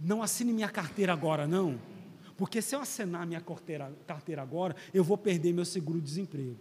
[0.00, 1.78] não assine minha carteira agora, não.
[2.38, 6.56] Porque se eu assinar minha carteira, carteira agora, eu vou perder meu seguro-desemprego.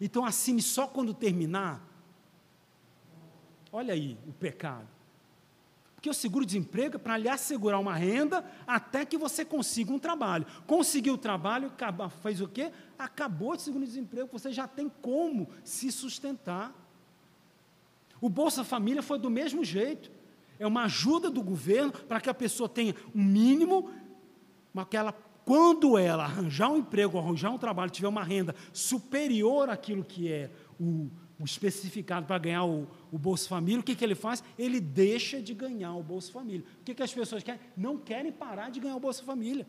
[0.00, 1.80] Então assine só quando terminar.
[3.70, 4.88] Olha aí o pecado.
[5.94, 10.44] Porque o seguro-desemprego é para lhe assegurar uma renda até que você consiga um trabalho.
[10.66, 11.72] Conseguiu o trabalho,
[12.20, 12.72] fez o quê?
[12.98, 16.74] Acabou o seguro-desemprego, você já tem como se sustentar.
[18.20, 20.10] O Bolsa Família foi do mesmo jeito.
[20.58, 23.88] É uma ajuda do governo para que a pessoa tenha um mínimo
[24.76, 29.70] mas que ela, quando ela arranjar um emprego, arranjar um trabalho, tiver uma renda superior
[29.70, 31.10] àquilo que é o,
[31.40, 34.44] o especificado para ganhar o, o Bolsa Família, o que, que ele faz?
[34.58, 36.62] Ele deixa de ganhar o Bolsa Família.
[36.82, 37.58] O que, que as pessoas querem?
[37.74, 39.66] Não querem parar de ganhar o Bolsa Família.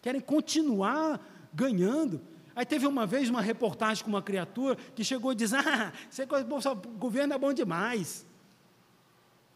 [0.00, 1.24] Querem continuar
[1.54, 2.20] ganhando.
[2.52, 6.24] Aí teve uma vez uma reportagem com uma criatura que chegou e disse: Ah, você
[6.24, 8.26] o governo é bom demais.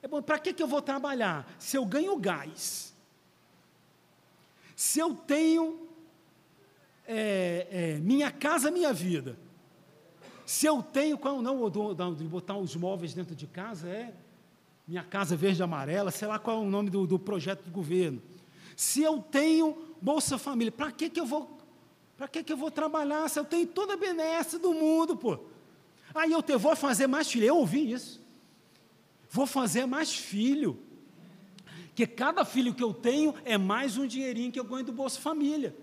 [0.01, 1.53] É bom, para que, que eu vou trabalhar?
[1.59, 2.95] Se eu ganho gás,
[4.77, 5.89] se eu tenho
[7.09, 9.39] é, é, minha casa, minha vida,
[10.45, 11.68] se eu tenho, qual não,
[12.14, 14.14] de botar os móveis dentro de casa, é
[14.87, 17.70] minha casa verde e amarela, sei lá qual é o nome do, do projeto do
[17.70, 18.22] governo.
[18.77, 21.57] Se eu tenho Bolsa Família, para que, que eu vou
[22.16, 25.39] para que, que eu vou trabalhar se eu tenho toda a benesse do mundo, pô?
[26.14, 27.45] Aí eu te, vou fazer mais filho.
[27.45, 28.22] Eu ouvi isso.
[29.29, 30.79] Vou fazer mais filho
[31.97, 35.18] que cada filho que eu tenho é mais um dinheirinho que eu ganho do Bolsa
[35.18, 35.74] Família.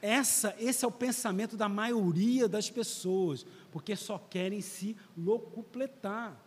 [0.00, 6.40] Essa, esse é o pensamento da maioria das pessoas, porque só querem se locupletar.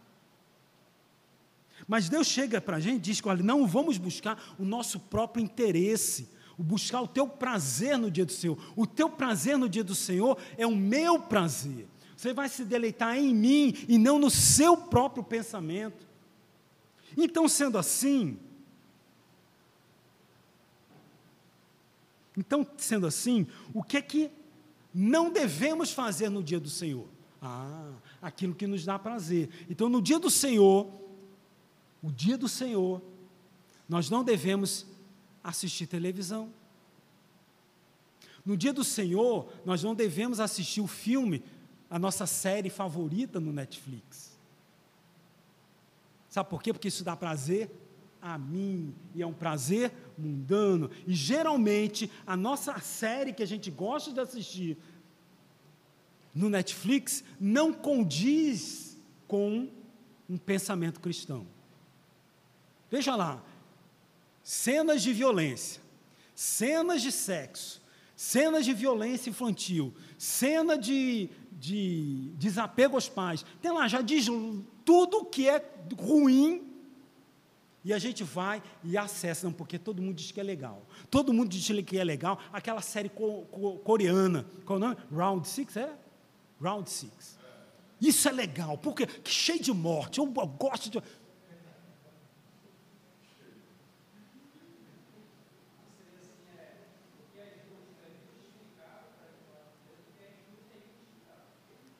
[1.86, 5.43] Mas Deus chega para a gente e diz olha, não vamos buscar o nosso próprio
[5.43, 8.57] interesse, buscar o teu prazer no dia do Senhor.
[8.74, 11.89] O teu prazer no dia do Senhor é o meu prazer.
[12.18, 16.07] Você vai se deleitar em mim e não no seu próprio pensamento.
[17.15, 18.39] Então, sendo assim,
[22.36, 24.32] então, sendo assim, o que é que
[24.91, 27.07] não devemos fazer no dia do Senhor?
[27.39, 29.49] Ah, aquilo que nos dá prazer.
[29.70, 30.91] Então, no dia do Senhor,
[32.01, 32.99] o dia do Senhor,
[33.88, 34.88] nós não devemos
[35.43, 36.51] assistir televisão.
[38.43, 41.43] No dia do Senhor, nós não devemos assistir o filme
[41.90, 44.38] a nossa série favorita no Netflix.
[46.30, 46.74] Sabe por quê?
[46.74, 47.72] Porque isso dá prazer
[48.22, 50.90] a mim, e é um prazer mundano.
[51.06, 54.78] E geralmente a nossa série que a gente gosta de assistir
[56.34, 59.70] no Netflix não condiz com
[60.30, 61.48] um pensamento cristão.
[62.90, 63.44] Veja lá,
[64.44, 65.82] cenas de violência,
[66.36, 67.82] cenas de sexo,
[68.16, 71.30] cenas de violência infantil, cena de,
[71.60, 73.45] de desapego aos pais.
[73.62, 74.28] Tem lá, já diz
[74.86, 75.64] tudo que é
[75.99, 76.68] ruim
[77.84, 80.86] e a gente vai e acessa, não, porque todo mundo diz que é legal.
[81.10, 82.38] Todo mundo diz que é legal.
[82.51, 84.97] Aquela série co co coreana, qual é o nome?
[85.10, 85.93] Round Six, é?
[86.62, 87.38] Round Six.
[87.99, 90.20] Isso é legal, porque cheio de morte.
[90.20, 91.01] Eu, eu gosto de.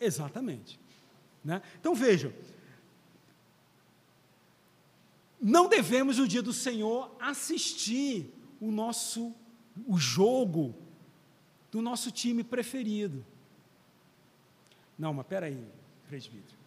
[0.08, 0.80] Exatamente.
[1.44, 1.62] Né?
[1.80, 2.34] Então vejam,
[5.40, 9.36] não devemos no dia do Senhor assistir o nosso
[9.86, 10.74] o jogo
[11.70, 13.24] do nosso time preferido.
[14.98, 15.64] Não, mas peraí,
[16.08, 16.58] presbítero.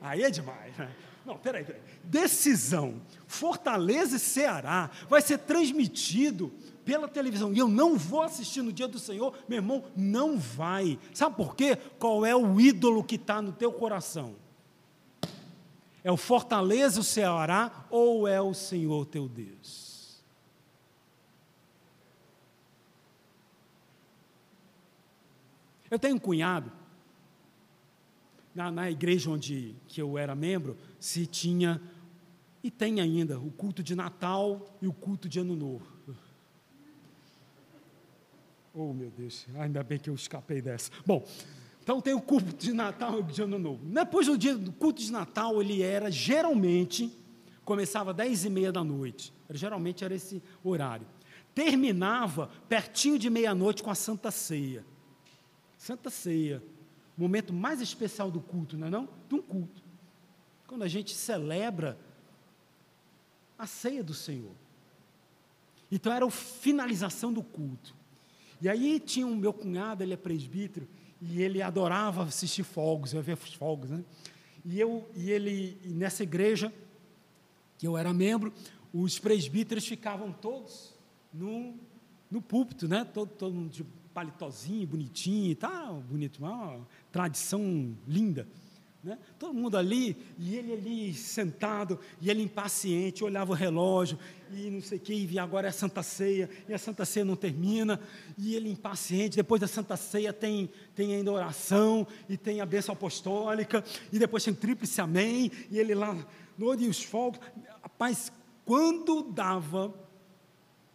[0.00, 0.94] Aí é demais, né?
[1.24, 1.80] Não, peraí, peraí.
[2.04, 3.00] Decisão.
[3.26, 6.52] Fortaleza e Ceará vai ser transmitido
[6.86, 7.52] pela televisão.
[7.52, 10.98] E eu não vou assistir no dia do Senhor, meu irmão, não vai.
[11.12, 11.76] Sabe por quê?
[11.98, 14.36] Qual é o ídolo que está no teu coração?
[16.04, 20.24] É o Fortaleza, o Ceará ou é o Senhor teu Deus?
[25.90, 26.70] Eu tenho um cunhado,
[28.54, 31.80] na, na igreja onde que eu era membro, se tinha,
[32.62, 35.95] e tem ainda, o culto de Natal e o culto de Ano Novo.
[38.78, 40.90] Oh, meu Deus, ainda bem que eu escapei dessa.
[41.06, 41.26] Bom,
[41.82, 43.82] então tem o culto de Natal e de Ano Novo.
[43.86, 47.10] Depois do dia do culto de Natal, ele era geralmente,
[47.64, 49.32] começava às 10 e meia da noite.
[49.48, 51.06] Geralmente era esse horário.
[51.54, 54.84] Terminava pertinho de meia-noite com a Santa Ceia.
[55.78, 56.62] Santa Ceia,
[57.16, 59.08] momento mais especial do culto, não é não?
[59.26, 59.82] De um culto.
[60.66, 61.98] Quando a gente celebra
[63.58, 64.52] a ceia do Senhor.
[65.90, 67.94] Então era a finalização do culto.
[68.60, 70.86] E aí tinha o um meu cunhado, ele é presbítero,
[71.20, 74.04] e ele adorava assistir fogos, eu ver os fogos, né?
[74.64, 76.72] E eu e ele e nessa igreja
[77.78, 78.52] que eu era membro,
[78.92, 80.94] os presbíteros ficavam todos
[81.32, 81.74] no,
[82.30, 83.04] no púlpito, né?
[83.04, 83.84] Todo, todo mundo de
[84.14, 86.80] palitozinho, bonitinho, tá bonito, uma
[87.12, 88.48] tradição linda.
[89.06, 89.16] Né?
[89.38, 94.18] Todo mundo ali, e ele ali sentado, e ele impaciente, olhava o relógio,
[94.52, 97.24] e não sei o que, e agora é a Santa Ceia, e a Santa Ceia
[97.24, 98.00] não termina,
[98.36, 102.94] e ele impaciente, depois da Santa Ceia tem, tem ainda oração, e tem a bênção
[102.94, 106.12] apostólica, e depois tem tríplice amém, e ele lá,
[106.58, 107.38] no e os fogos,
[107.80, 108.32] rapaz,
[108.64, 109.94] quando dava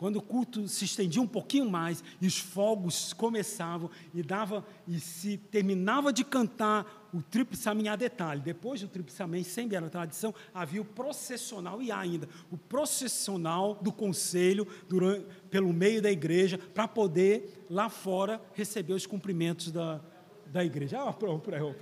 [0.02, 5.00] quando o culto se estendia um pouquinho mais e os fogos começavam e dava e
[5.00, 7.22] se terminava de cantar o
[7.70, 8.42] amém a detalhe.
[8.42, 13.76] Depois do tríplice amém, sem a tradição, havia o processional e há ainda o processional
[13.76, 20.00] do conselho durante, pelo meio da igreja para poder lá fora receber os cumprimentos da,
[20.48, 21.02] da igreja.
[21.02, 21.30] Ah, para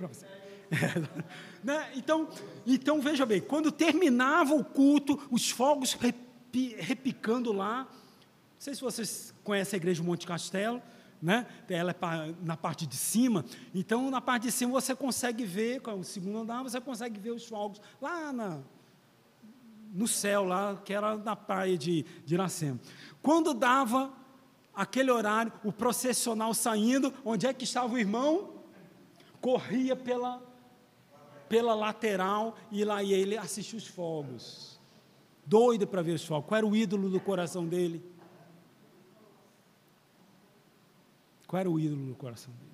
[0.08, 0.26] você.
[1.62, 1.90] Né?
[1.94, 2.26] então,
[2.66, 5.98] então veja bem, quando terminava o culto, os fogos
[6.78, 7.88] repicando lá, não
[8.58, 10.80] sei se vocês conhecem a igreja Monte Castelo,
[11.22, 11.46] né?
[11.68, 13.44] ela é na parte de cima,
[13.74, 17.30] então na parte de cima você consegue ver, com o segundo andar, você consegue ver
[17.30, 18.60] os fogos lá na,
[19.92, 22.78] no céu, lá, que era na praia de, de Iracema.
[23.22, 24.12] Quando dava
[24.74, 28.54] aquele horário, o processional saindo, onde é que estava o irmão?
[29.40, 30.42] Corria pela,
[31.48, 34.80] pela lateral e lá ele assistia os fogos.
[35.44, 36.48] Doido para ver os fogos.
[36.48, 38.02] Qual era o ídolo do coração dele?
[41.50, 42.70] Qual era o ídolo no coração dele?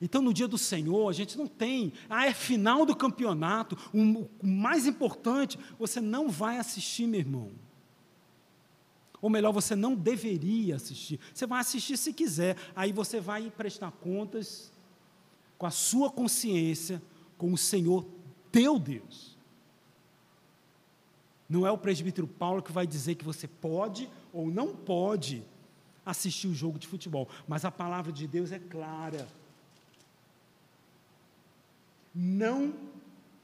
[0.00, 4.26] Então, no dia do Senhor, a gente não tem, ah, é final do campeonato, o,
[4.42, 7.52] mais importante, você não vai assistir, meu irmão.
[9.20, 11.20] Ou melhor, você não deveria assistir.
[11.34, 14.72] Você vai assistir se quiser, aí você vai prestar contas
[15.58, 17.02] com a sua consciência,
[17.36, 18.06] com o Senhor
[18.50, 19.36] teu Deus.
[21.46, 25.44] Não é o presbítero Paulo que vai dizer que você pode ou não pode
[26.06, 29.26] assistir o jogo de futebol, mas a palavra de Deus é clara.
[32.14, 32.72] Não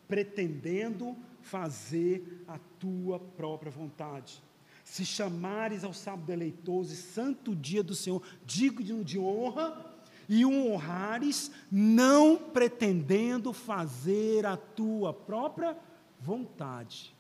[0.07, 4.41] pretendendo fazer a tua própria vontade.
[4.85, 9.93] Se chamares ao sábado deleitoso e santo dia do Senhor, digno de honra,
[10.29, 15.77] e o honrares, não pretendendo fazer a tua própria
[16.21, 17.15] vontade.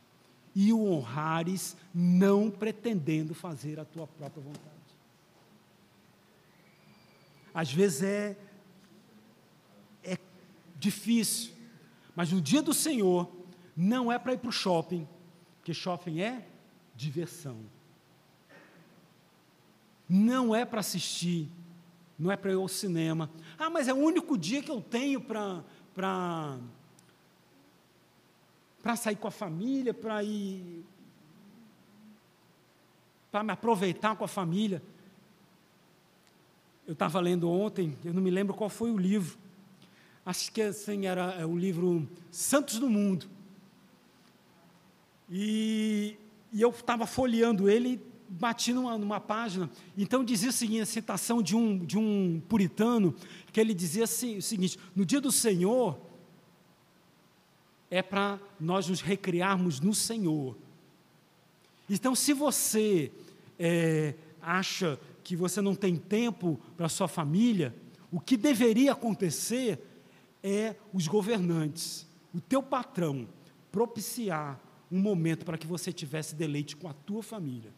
[0.54, 4.81] E o honrares, não pretendendo fazer a tua própria vontade.
[7.54, 8.36] Às vezes é,
[10.02, 10.18] é
[10.78, 11.52] difícil,
[12.14, 13.30] mas no dia do Senhor,
[13.76, 15.06] não é para ir para o shopping,
[15.58, 16.46] porque shopping é
[16.94, 17.58] diversão.
[20.08, 21.48] Não é para assistir,
[22.18, 23.30] não é para ir ao cinema.
[23.58, 26.58] Ah, mas é o único dia que eu tenho para para
[28.96, 30.84] sair com a família, para ir
[33.30, 34.82] para me aproveitar com a família.
[36.92, 39.38] Eu estava lendo ontem, eu não me lembro qual foi o livro.
[40.26, 43.30] Acho que assim, era é, o livro Santos do Mundo.
[45.30, 46.18] E,
[46.52, 51.42] e eu estava folheando ele bati numa, numa, página, então dizia o seguinte, a citação
[51.42, 53.14] de um, de um puritano,
[53.50, 55.98] que ele dizia assim, o seguinte, no dia do Senhor,
[57.90, 60.58] é para nós nos recriarmos no Senhor.
[61.88, 63.10] Então, se você
[63.58, 67.74] é, acha que você não tem tempo para sua família,
[68.10, 69.78] o que deveria acontecer
[70.42, 73.28] é os governantes, o teu patrão,
[73.70, 74.60] propiciar
[74.90, 77.72] um momento para que você tivesse deleite com a tua família.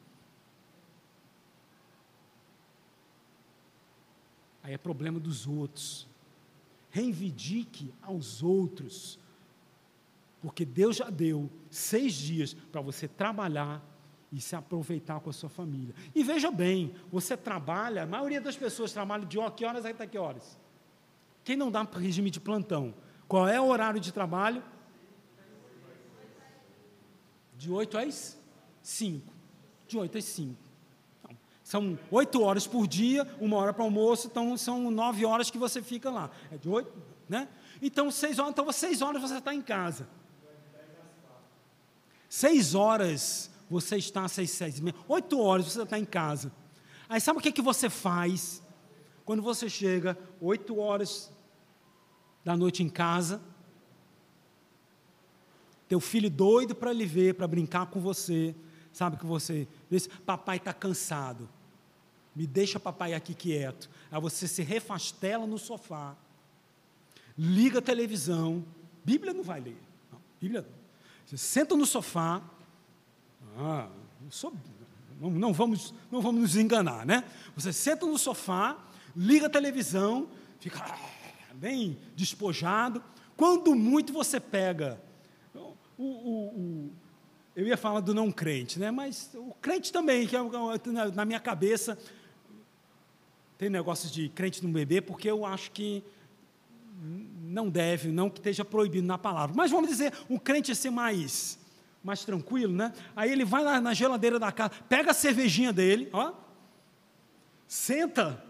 [4.64, 6.08] Aí é problema dos outros.
[6.90, 9.18] Reivindique aos outros.
[10.40, 13.84] Porque Deus já deu seis dias para você trabalhar
[14.34, 15.94] e se aproveitar com a sua família.
[16.12, 20.18] E veja bem, você trabalha, a maioria das pessoas trabalha de que horas até que
[20.18, 20.58] horas?
[21.44, 22.92] Quem não dá regime de plantão?
[23.28, 24.60] Qual é o horário de trabalho?
[27.56, 28.36] De 8 às
[28.82, 29.32] 5.
[29.86, 30.64] De 8 às 5.
[31.62, 35.80] São oito horas por dia, uma hora para almoço, então são nove horas que você
[35.80, 36.30] fica lá.
[36.52, 36.92] É de oito,
[37.26, 37.48] né?
[37.80, 40.06] Então, seis horas, então seis horas você está em casa.
[42.28, 46.52] Seis horas você está, seis, seis, oito horas você está em casa.
[47.08, 48.62] Aí sabe o que, que você faz
[49.24, 51.30] quando você chega oito horas
[52.44, 53.40] da noite em casa?
[55.88, 58.54] Teu filho doido para lhe ver, para brincar com você,
[58.92, 61.48] sabe que você diz, papai está cansado,
[62.34, 63.90] me deixa papai aqui quieto.
[64.10, 66.16] Aí você se refastela no sofá,
[67.36, 68.64] liga a televisão,
[69.04, 69.76] Bíblia não vai ler,
[70.10, 70.66] não, Bíblia
[71.26, 72.42] Você senta no sofá,
[73.56, 73.88] ah,
[74.30, 74.52] sou,
[75.20, 77.24] não, não, vamos, não vamos nos enganar, né?
[77.56, 78.78] Você senta no sofá,
[79.16, 80.28] liga a televisão,
[80.58, 83.02] fica ah, bem despojado.
[83.36, 85.00] Quando muito você pega
[85.54, 86.92] o, o, o
[87.56, 88.90] eu ia falar do não crente, né?
[88.90, 90.40] mas o crente também, que é,
[91.14, 91.96] na minha cabeça,
[93.56, 96.02] tem negócio de crente no bebê, porque eu acho que
[97.42, 99.54] não deve, não que esteja proibido na palavra.
[99.56, 101.58] Mas vamos dizer, um crente é ser mais,
[102.04, 102.92] mais tranquilo, né?
[103.16, 106.32] Aí ele vai na, na geladeira da casa, pega a cervejinha dele, ó,
[107.66, 108.44] senta,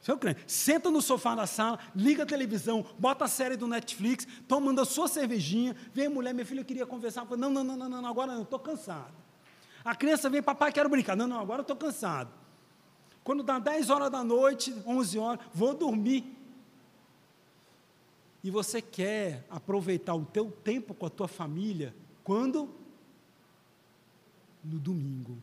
[0.00, 4.26] seu crente, senta no sofá da sala, liga a televisão, bota a série do Netflix,
[4.46, 7.76] tomando a sua cervejinha, vem a mulher, meu filho, eu queria conversar, não, não, não,
[7.76, 9.12] não, não, agora não, estou cansado.
[9.84, 11.16] A criança vem, papai, quero brincar.
[11.16, 12.30] Não, não, agora estou cansado.
[13.24, 16.24] Quando dá 10 horas da noite, 11 horas, vou dormir.
[18.44, 21.94] E você quer aproveitar o teu tempo com a tua família,
[22.24, 22.81] quando?
[24.64, 25.36] No domingo.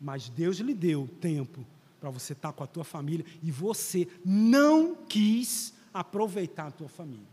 [0.00, 1.64] Mas Deus lhe deu tempo
[2.00, 7.26] para você estar com a tua família e você não quis aproveitar a tua família.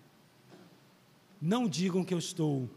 [1.42, 2.70] Não digam que eu estou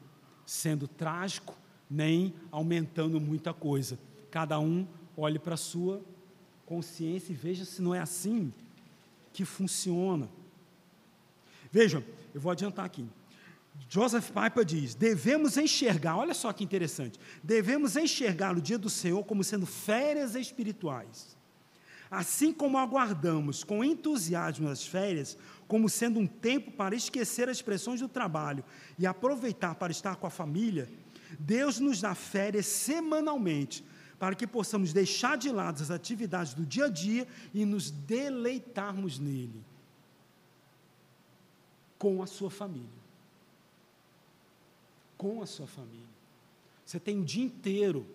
[0.44, 1.56] sendo trágico,
[1.90, 3.98] nem aumentando muita coisa.
[4.30, 6.02] Cada um olhe para a sua
[6.66, 8.52] consciência e veja se não é assim
[9.32, 10.28] que funciona.
[11.72, 12.04] Vejam,
[12.34, 13.06] eu vou adiantar aqui.
[13.88, 19.24] Joseph Piper diz: devemos enxergar, olha só que interessante, devemos enxergar o dia do Senhor
[19.24, 21.36] como sendo férias espirituais.
[22.10, 25.36] Assim como aguardamos com entusiasmo as férias,
[25.66, 28.64] como sendo um tempo para esquecer as pressões do trabalho
[28.98, 30.88] e aproveitar para estar com a família,
[31.38, 33.84] Deus nos dá férias semanalmente,
[34.18, 39.18] para que possamos deixar de lado as atividades do dia a dia e nos deleitarmos
[39.18, 39.62] nele,
[41.98, 42.97] com a sua família.
[45.18, 46.06] Com a sua família.
[46.86, 48.06] Você tem o um dia inteiro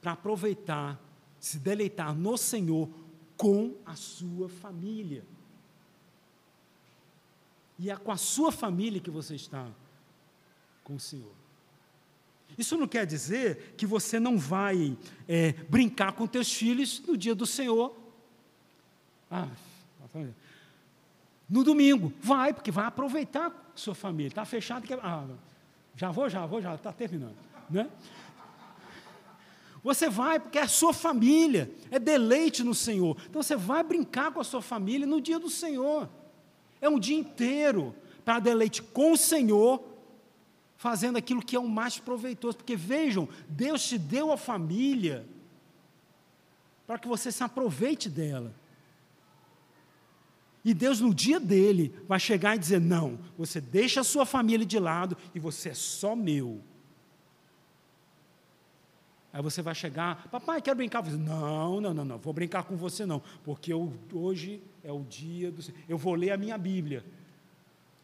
[0.00, 0.98] para aproveitar,
[1.38, 2.88] se deleitar no Senhor
[3.36, 5.22] com a sua família.
[7.78, 9.68] E é com a sua família que você está
[10.84, 11.32] com o Senhor.
[12.58, 17.34] Isso não quer dizer que você não vai é, brincar com teus filhos no dia
[17.34, 17.96] do Senhor.
[19.30, 19.48] Ah,
[21.48, 24.28] No domingo, vai, porque vai aproveitar sua família.
[24.28, 24.86] Está fechado.
[24.86, 24.94] Que...
[24.94, 25.26] Ah,
[25.96, 27.36] já vou, já vou, já está terminando.
[27.68, 27.88] Né?
[29.82, 33.16] Você vai porque é a sua família, é deleite no Senhor.
[33.28, 36.08] Então você vai brincar com a sua família no dia do Senhor.
[36.80, 39.82] É um dia inteiro para deleite com o Senhor,
[40.76, 42.58] fazendo aquilo que é o mais proveitoso.
[42.58, 45.26] Porque vejam, Deus te deu a família
[46.86, 48.54] para que você se aproveite dela.
[50.64, 54.66] E Deus, no dia dele, vai chegar e dizer: Não, você deixa a sua família
[54.66, 56.60] de lado e você é só meu.
[59.32, 61.02] Aí você vai chegar, papai, quero brincar.
[61.02, 65.02] Você, não, não, não, não, vou brincar com você não, porque eu, hoje é o
[65.04, 65.62] dia do.
[65.88, 67.04] Eu vou ler a minha Bíblia.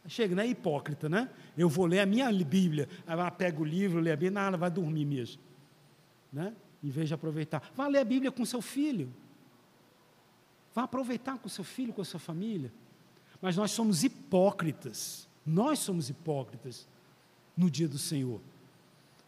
[0.08, 1.28] Chega, não é hipócrita, né?
[1.58, 2.88] Eu vou ler a minha Bíblia.
[3.06, 5.42] Aí ela pega o livro, lê a Bíblia, nada, vai dormir mesmo.
[6.32, 6.54] Né?
[6.82, 7.70] Em vez de aproveitar.
[7.74, 9.12] Vá ler a Bíblia com seu filho.
[10.76, 12.72] Vá aproveitar com seu filho, com a sua família.
[13.42, 15.26] Mas nós somos hipócritas.
[15.44, 16.86] Nós somos hipócritas
[17.56, 18.40] no dia do Senhor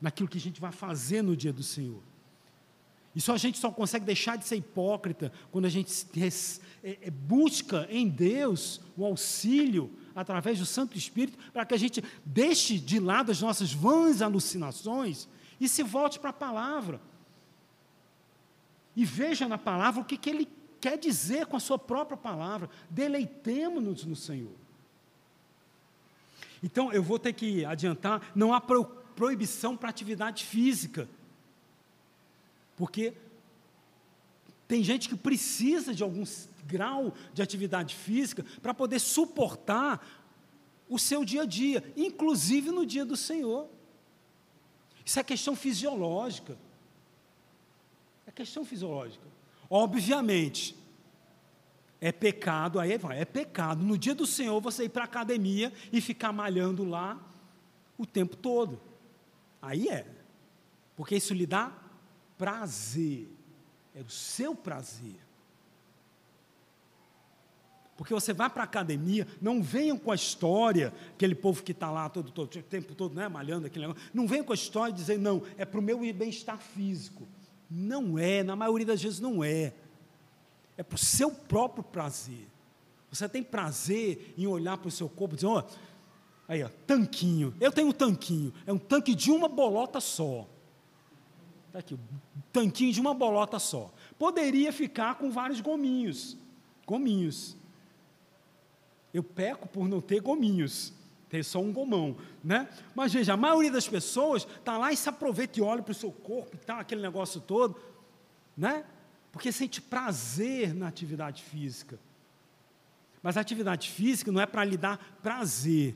[0.01, 2.01] naquilo que a gente vai fazer no dia do Senhor.
[3.14, 5.92] E só a gente só consegue deixar de ser hipócrita quando a gente
[6.84, 12.03] é, é, busca em Deus o auxílio através do Santo Espírito para que a gente
[12.24, 15.28] deixe de lado as nossas vãs alucinações
[15.61, 17.01] e se volte para a palavra.
[18.94, 20.46] E veja na palavra o que, que ele
[20.81, 22.68] quer dizer com a sua própria palavra.
[22.91, 24.55] Deleitemos-nos no Senhor.
[26.62, 31.09] Então, eu vou ter que adiantar, não há proibição para atividade física.
[32.76, 33.14] Porque
[34.66, 36.24] tem gente que precisa de algum
[36.66, 40.07] grau de atividade física para poder suportar
[40.89, 43.68] o seu dia a dia, inclusive no dia do Senhor.
[45.05, 46.59] Isso é questão fisiológica.
[48.26, 49.26] É questão fisiológica.
[49.71, 50.77] Obviamente,
[52.01, 55.73] é pecado, aí vai, é pecado no dia do Senhor você ir para a academia
[55.93, 57.21] e ficar malhando lá
[57.97, 58.81] o tempo todo.
[59.61, 60.07] Aí é.
[60.97, 61.73] Porque isso lhe dá
[62.37, 63.29] prazer.
[63.95, 65.16] É o seu prazer.
[67.97, 71.91] Porque você vai para a academia, não venham com a história, aquele povo que está
[71.91, 74.93] lá todo, todo, o tempo todo, né, malhando aquele negócio, não venham com a história
[74.93, 77.27] de dizer, não, é para o meu bem-estar físico.
[77.71, 79.75] Não é, na maioria das vezes não é.
[80.77, 82.47] É para o seu próprio prazer.
[83.11, 85.62] Você tem prazer em olhar para o seu corpo e dizer, oh,
[86.49, 87.55] Aí, ó, tanquinho.
[87.61, 88.55] Eu tenho um tanquinho.
[88.66, 90.49] É um tanque de uma bolota só.
[91.66, 93.93] Está aqui, um tanquinho de uma bolota só.
[94.19, 96.39] Poderia ficar com vários gominhos.
[96.87, 97.55] Gominhos.
[99.12, 100.95] Eu peco por não ter gominhos.
[101.29, 102.68] Ter só um gomão, né?
[102.95, 105.95] Mas veja, a maioria das pessoas está lá e se aproveita e olha para o
[105.95, 107.79] seu corpo e tal, aquele negócio todo,
[108.57, 108.85] né?
[109.31, 111.99] Porque sente prazer na atividade física.
[113.22, 115.95] Mas a atividade física não é para lhe dar prazer,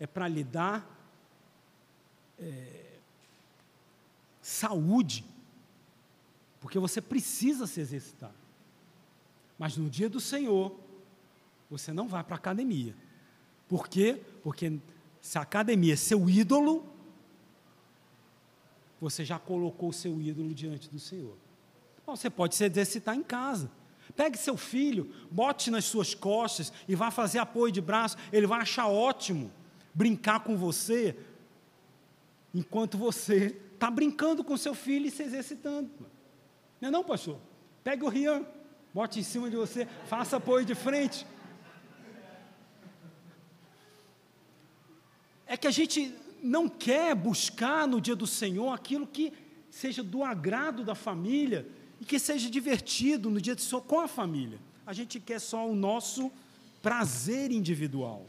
[0.00, 0.84] é para lhe dar
[2.38, 2.84] é,
[4.40, 5.24] saúde,
[6.60, 8.32] porque você precisa se exercitar.
[9.58, 10.76] Mas no dia do Senhor,
[11.70, 12.94] você não vai para a academia.
[13.74, 14.20] Por quê?
[14.40, 14.78] Porque
[15.20, 16.86] se a academia é seu ídolo,
[19.00, 21.36] você já colocou o seu ídolo diante do Senhor.
[22.06, 23.68] Você pode se exercitar em casa.
[24.14, 28.60] Pegue seu filho, bote nas suas costas e vá fazer apoio de braço, ele vai
[28.60, 29.50] achar ótimo
[29.92, 31.16] brincar com você,
[32.54, 35.90] enquanto você está brincando com seu filho e se exercitando.
[36.80, 37.40] Não é não, pastor?
[37.82, 38.46] Pegue o Rian,
[38.94, 41.26] bote em cima de você, faça apoio de frente.
[45.46, 49.32] É que a gente não quer buscar no dia do Senhor aquilo que
[49.70, 51.66] seja do agrado da família
[52.00, 54.58] e que seja divertido no dia do Senhor com a família.
[54.86, 56.30] A gente quer só o nosso
[56.82, 58.26] prazer individual.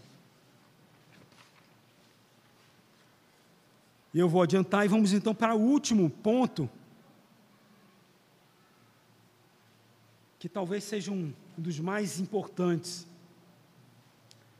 [4.14, 6.70] E eu vou adiantar e vamos então para o último ponto,
[10.40, 13.06] que talvez seja um dos mais importantes.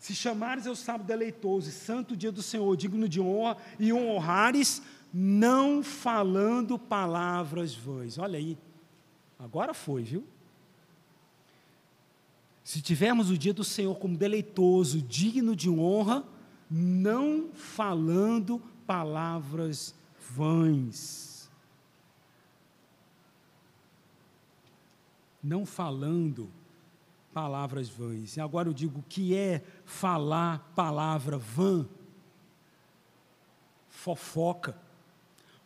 [0.06, 4.80] Se chamares eu sábado deleitoso e santo dia do Senhor, digno de honra, e honrares,
[5.12, 8.20] não falando palavras vãs.
[8.20, 8.56] Olha aí,
[9.40, 10.24] agora foi, viu?
[12.64, 16.24] Se tivermos o dia do Senhor como deleitoso, digno de honra,
[16.70, 19.96] não falando palavras
[20.36, 21.50] vãs.
[25.42, 26.48] Não falando
[27.36, 28.38] palavras vãs.
[28.38, 31.86] E agora eu digo o que é falar palavra vã?
[33.90, 34.78] Fofoca,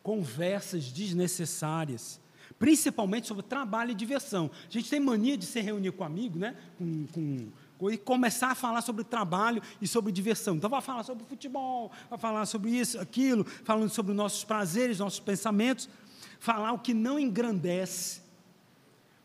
[0.01, 2.19] conversas desnecessárias,
[2.57, 4.49] principalmente sobre trabalho e diversão.
[4.67, 6.55] A gente tem mania de se reunir com amigo, né?
[6.75, 7.51] com, com
[7.91, 10.55] e começar a falar sobre trabalho e sobre diversão.
[10.55, 15.19] Então, vai falar sobre futebol, vai falar sobre isso, aquilo, falando sobre nossos prazeres, nossos
[15.19, 15.87] pensamentos,
[16.39, 18.21] falar o que não engrandece,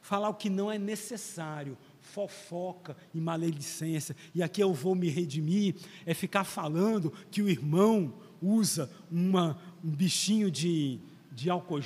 [0.00, 1.76] falar o que não é necessário,
[2.15, 4.16] fofoca e maledicência.
[4.35, 5.74] E aqui eu vou me redimir,
[6.07, 11.01] é ficar falando que o irmão usa uma, um bichinho de,
[11.32, 11.81] de álcool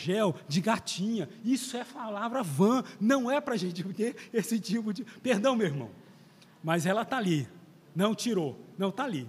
[0.46, 1.28] de gatinha.
[1.44, 5.04] Isso é palavra vã, não é para a gente ter esse tipo de.
[5.22, 5.90] Perdão, meu irmão
[6.62, 7.48] mas ela está ali.
[7.94, 9.28] Não tirou, não está ali.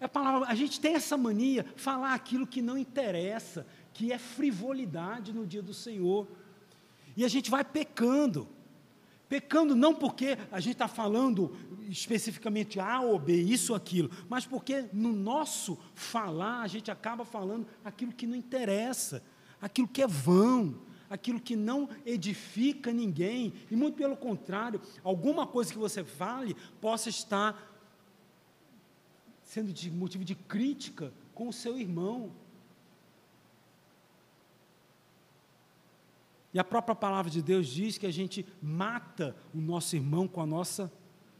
[0.00, 5.32] É palavra, a gente tem essa mania, falar aquilo que não interessa, que é frivolidade
[5.32, 6.26] no dia do Senhor.
[7.16, 8.48] E a gente vai pecando.
[9.34, 11.56] Pecando não porque a gente está falando
[11.88, 17.24] especificamente A ou B, isso ou aquilo, mas porque no nosso falar a gente acaba
[17.24, 19.24] falando aquilo que não interessa,
[19.60, 20.76] aquilo que é vão,
[21.10, 27.08] aquilo que não edifica ninguém, e muito pelo contrário, alguma coisa que você fale possa
[27.08, 27.76] estar
[29.42, 32.30] sendo de motivo de crítica com o seu irmão.
[36.54, 40.40] E a própria palavra de Deus diz que a gente mata o nosso irmão com
[40.40, 40.90] a nossa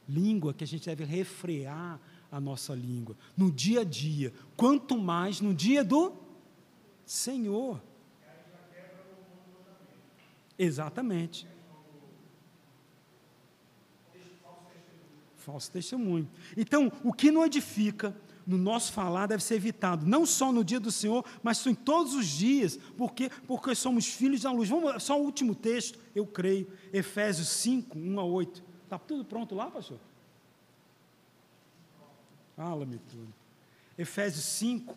[0.08, 2.00] língua, que a gente deve refrear
[2.32, 6.12] a nossa língua no dia a dia, quanto mais no dia do
[7.06, 7.80] Senhor.
[10.58, 11.46] Exatamente.
[15.36, 16.28] Falso testemunho.
[16.56, 18.16] Então, o que não edifica
[18.46, 22.14] no nosso falar deve ser evitado, não só no dia do Senhor, mas em todos
[22.14, 24.68] os dias, porque, porque somos filhos da luz.
[24.68, 28.62] Vamos, só o último texto, eu creio, Efésios 5, 1 a 8.
[28.84, 29.98] Está tudo pronto lá, pastor?
[32.56, 33.32] Fala-me tudo.
[33.96, 34.96] Efésios 5,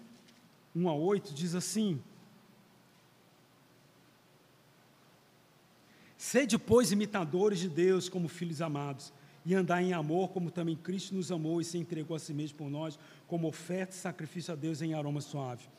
[0.76, 2.02] 1 a 8 diz assim:
[6.18, 9.14] Sede, pois, imitadores de Deus como filhos amados,
[9.48, 12.57] e andar em amor, como também Cristo nos amou e se entregou a si mesmo
[12.57, 15.69] por nós, como oferta e sacrifício a Deus em aroma suave.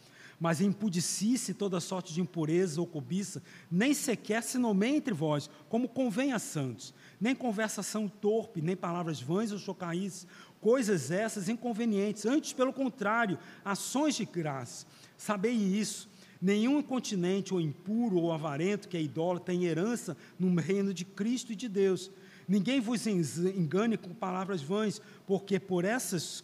[0.40, 5.86] Mas impudicice toda sorte de impureza ou cobiça, nem sequer se nomeie entre vós, como
[5.86, 10.26] convém a santos, nem conversação torpe, nem palavras vãs ou chocaízes,
[10.62, 14.86] coisas essas inconvenientes, antes, pelo contrário, ações de graça.
[15.18, 16.08] Sabei isso
[16.40, 21.52] Nenhum incontinente ou impuro ou avarento que é idólatra tem herança no reino de Cristo
[21.52, 22.12] e de Deus.
[22.48, 26.42] Ninguém vos engane com palavras vãs, porque por essas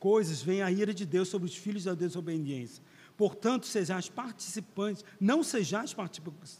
[0.00, 2.82] coisas vem a ira de Deus sobre os filhos da desobediência.
[3.16, 5.94] Portanto, sejais participantes, não sejais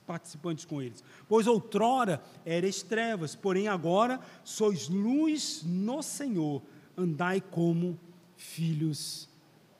[0.06, 6.62] participantes com eles, pois outrora eres trevas, porém agora sois luz no Senhor,
[6.96, 7.98] andai como
[8.36, 9.28] filhos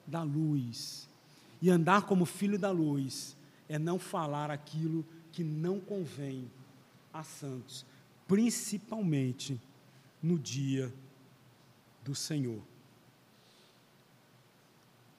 [0.07, 1.09] da luz.
[1.63, 3.35] E andar como filho da luz
[3.69, 6.51] é não falar aquilo que não convém
[7.13, 7.87] a santos,
[8.27, 9.61] principalmente
[10.23, 10.93] no dia
[12.05, 12.63] do Senhor.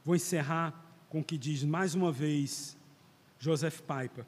[0.04, 0.74] Vou encerrar
[1.10, 2.78] com o que diz mais uma vez
[3.40, 4.26] Joseph Piper,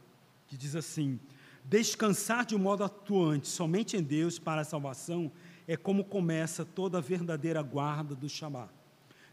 [0.47, 1.19] que diz assim:
[1.63, 5.31] Descansar de modo atuante somente em Deus para a salvação
[5.67, 8.69] é como começa toda a verdadeira guarda do Shabat.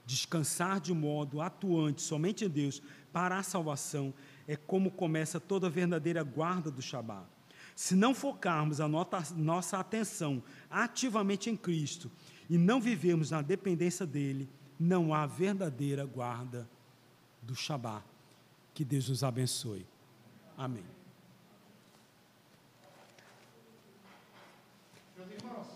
[0.05, 2.81] Descansar de modo atuante somente em Deus
[3.13, 4.15] para a salvação
[4.47, 7.27] é como começa toda a verdadeira guarda do Shabat.
[7.77, 12.11] Se não focarmos a nossa atenção ativamente em Cristo
[12.49, 14.49] e não vivermos na dependência dele,
[14.81, 16.67] não há verdadeira guarda
[17.43, 18.03] do Shabat.
[18.73, 19.87] Que Deus nos abençoe.
[20.57, 20.85] Amém.
[25.15, 25.67] Meus irmãos,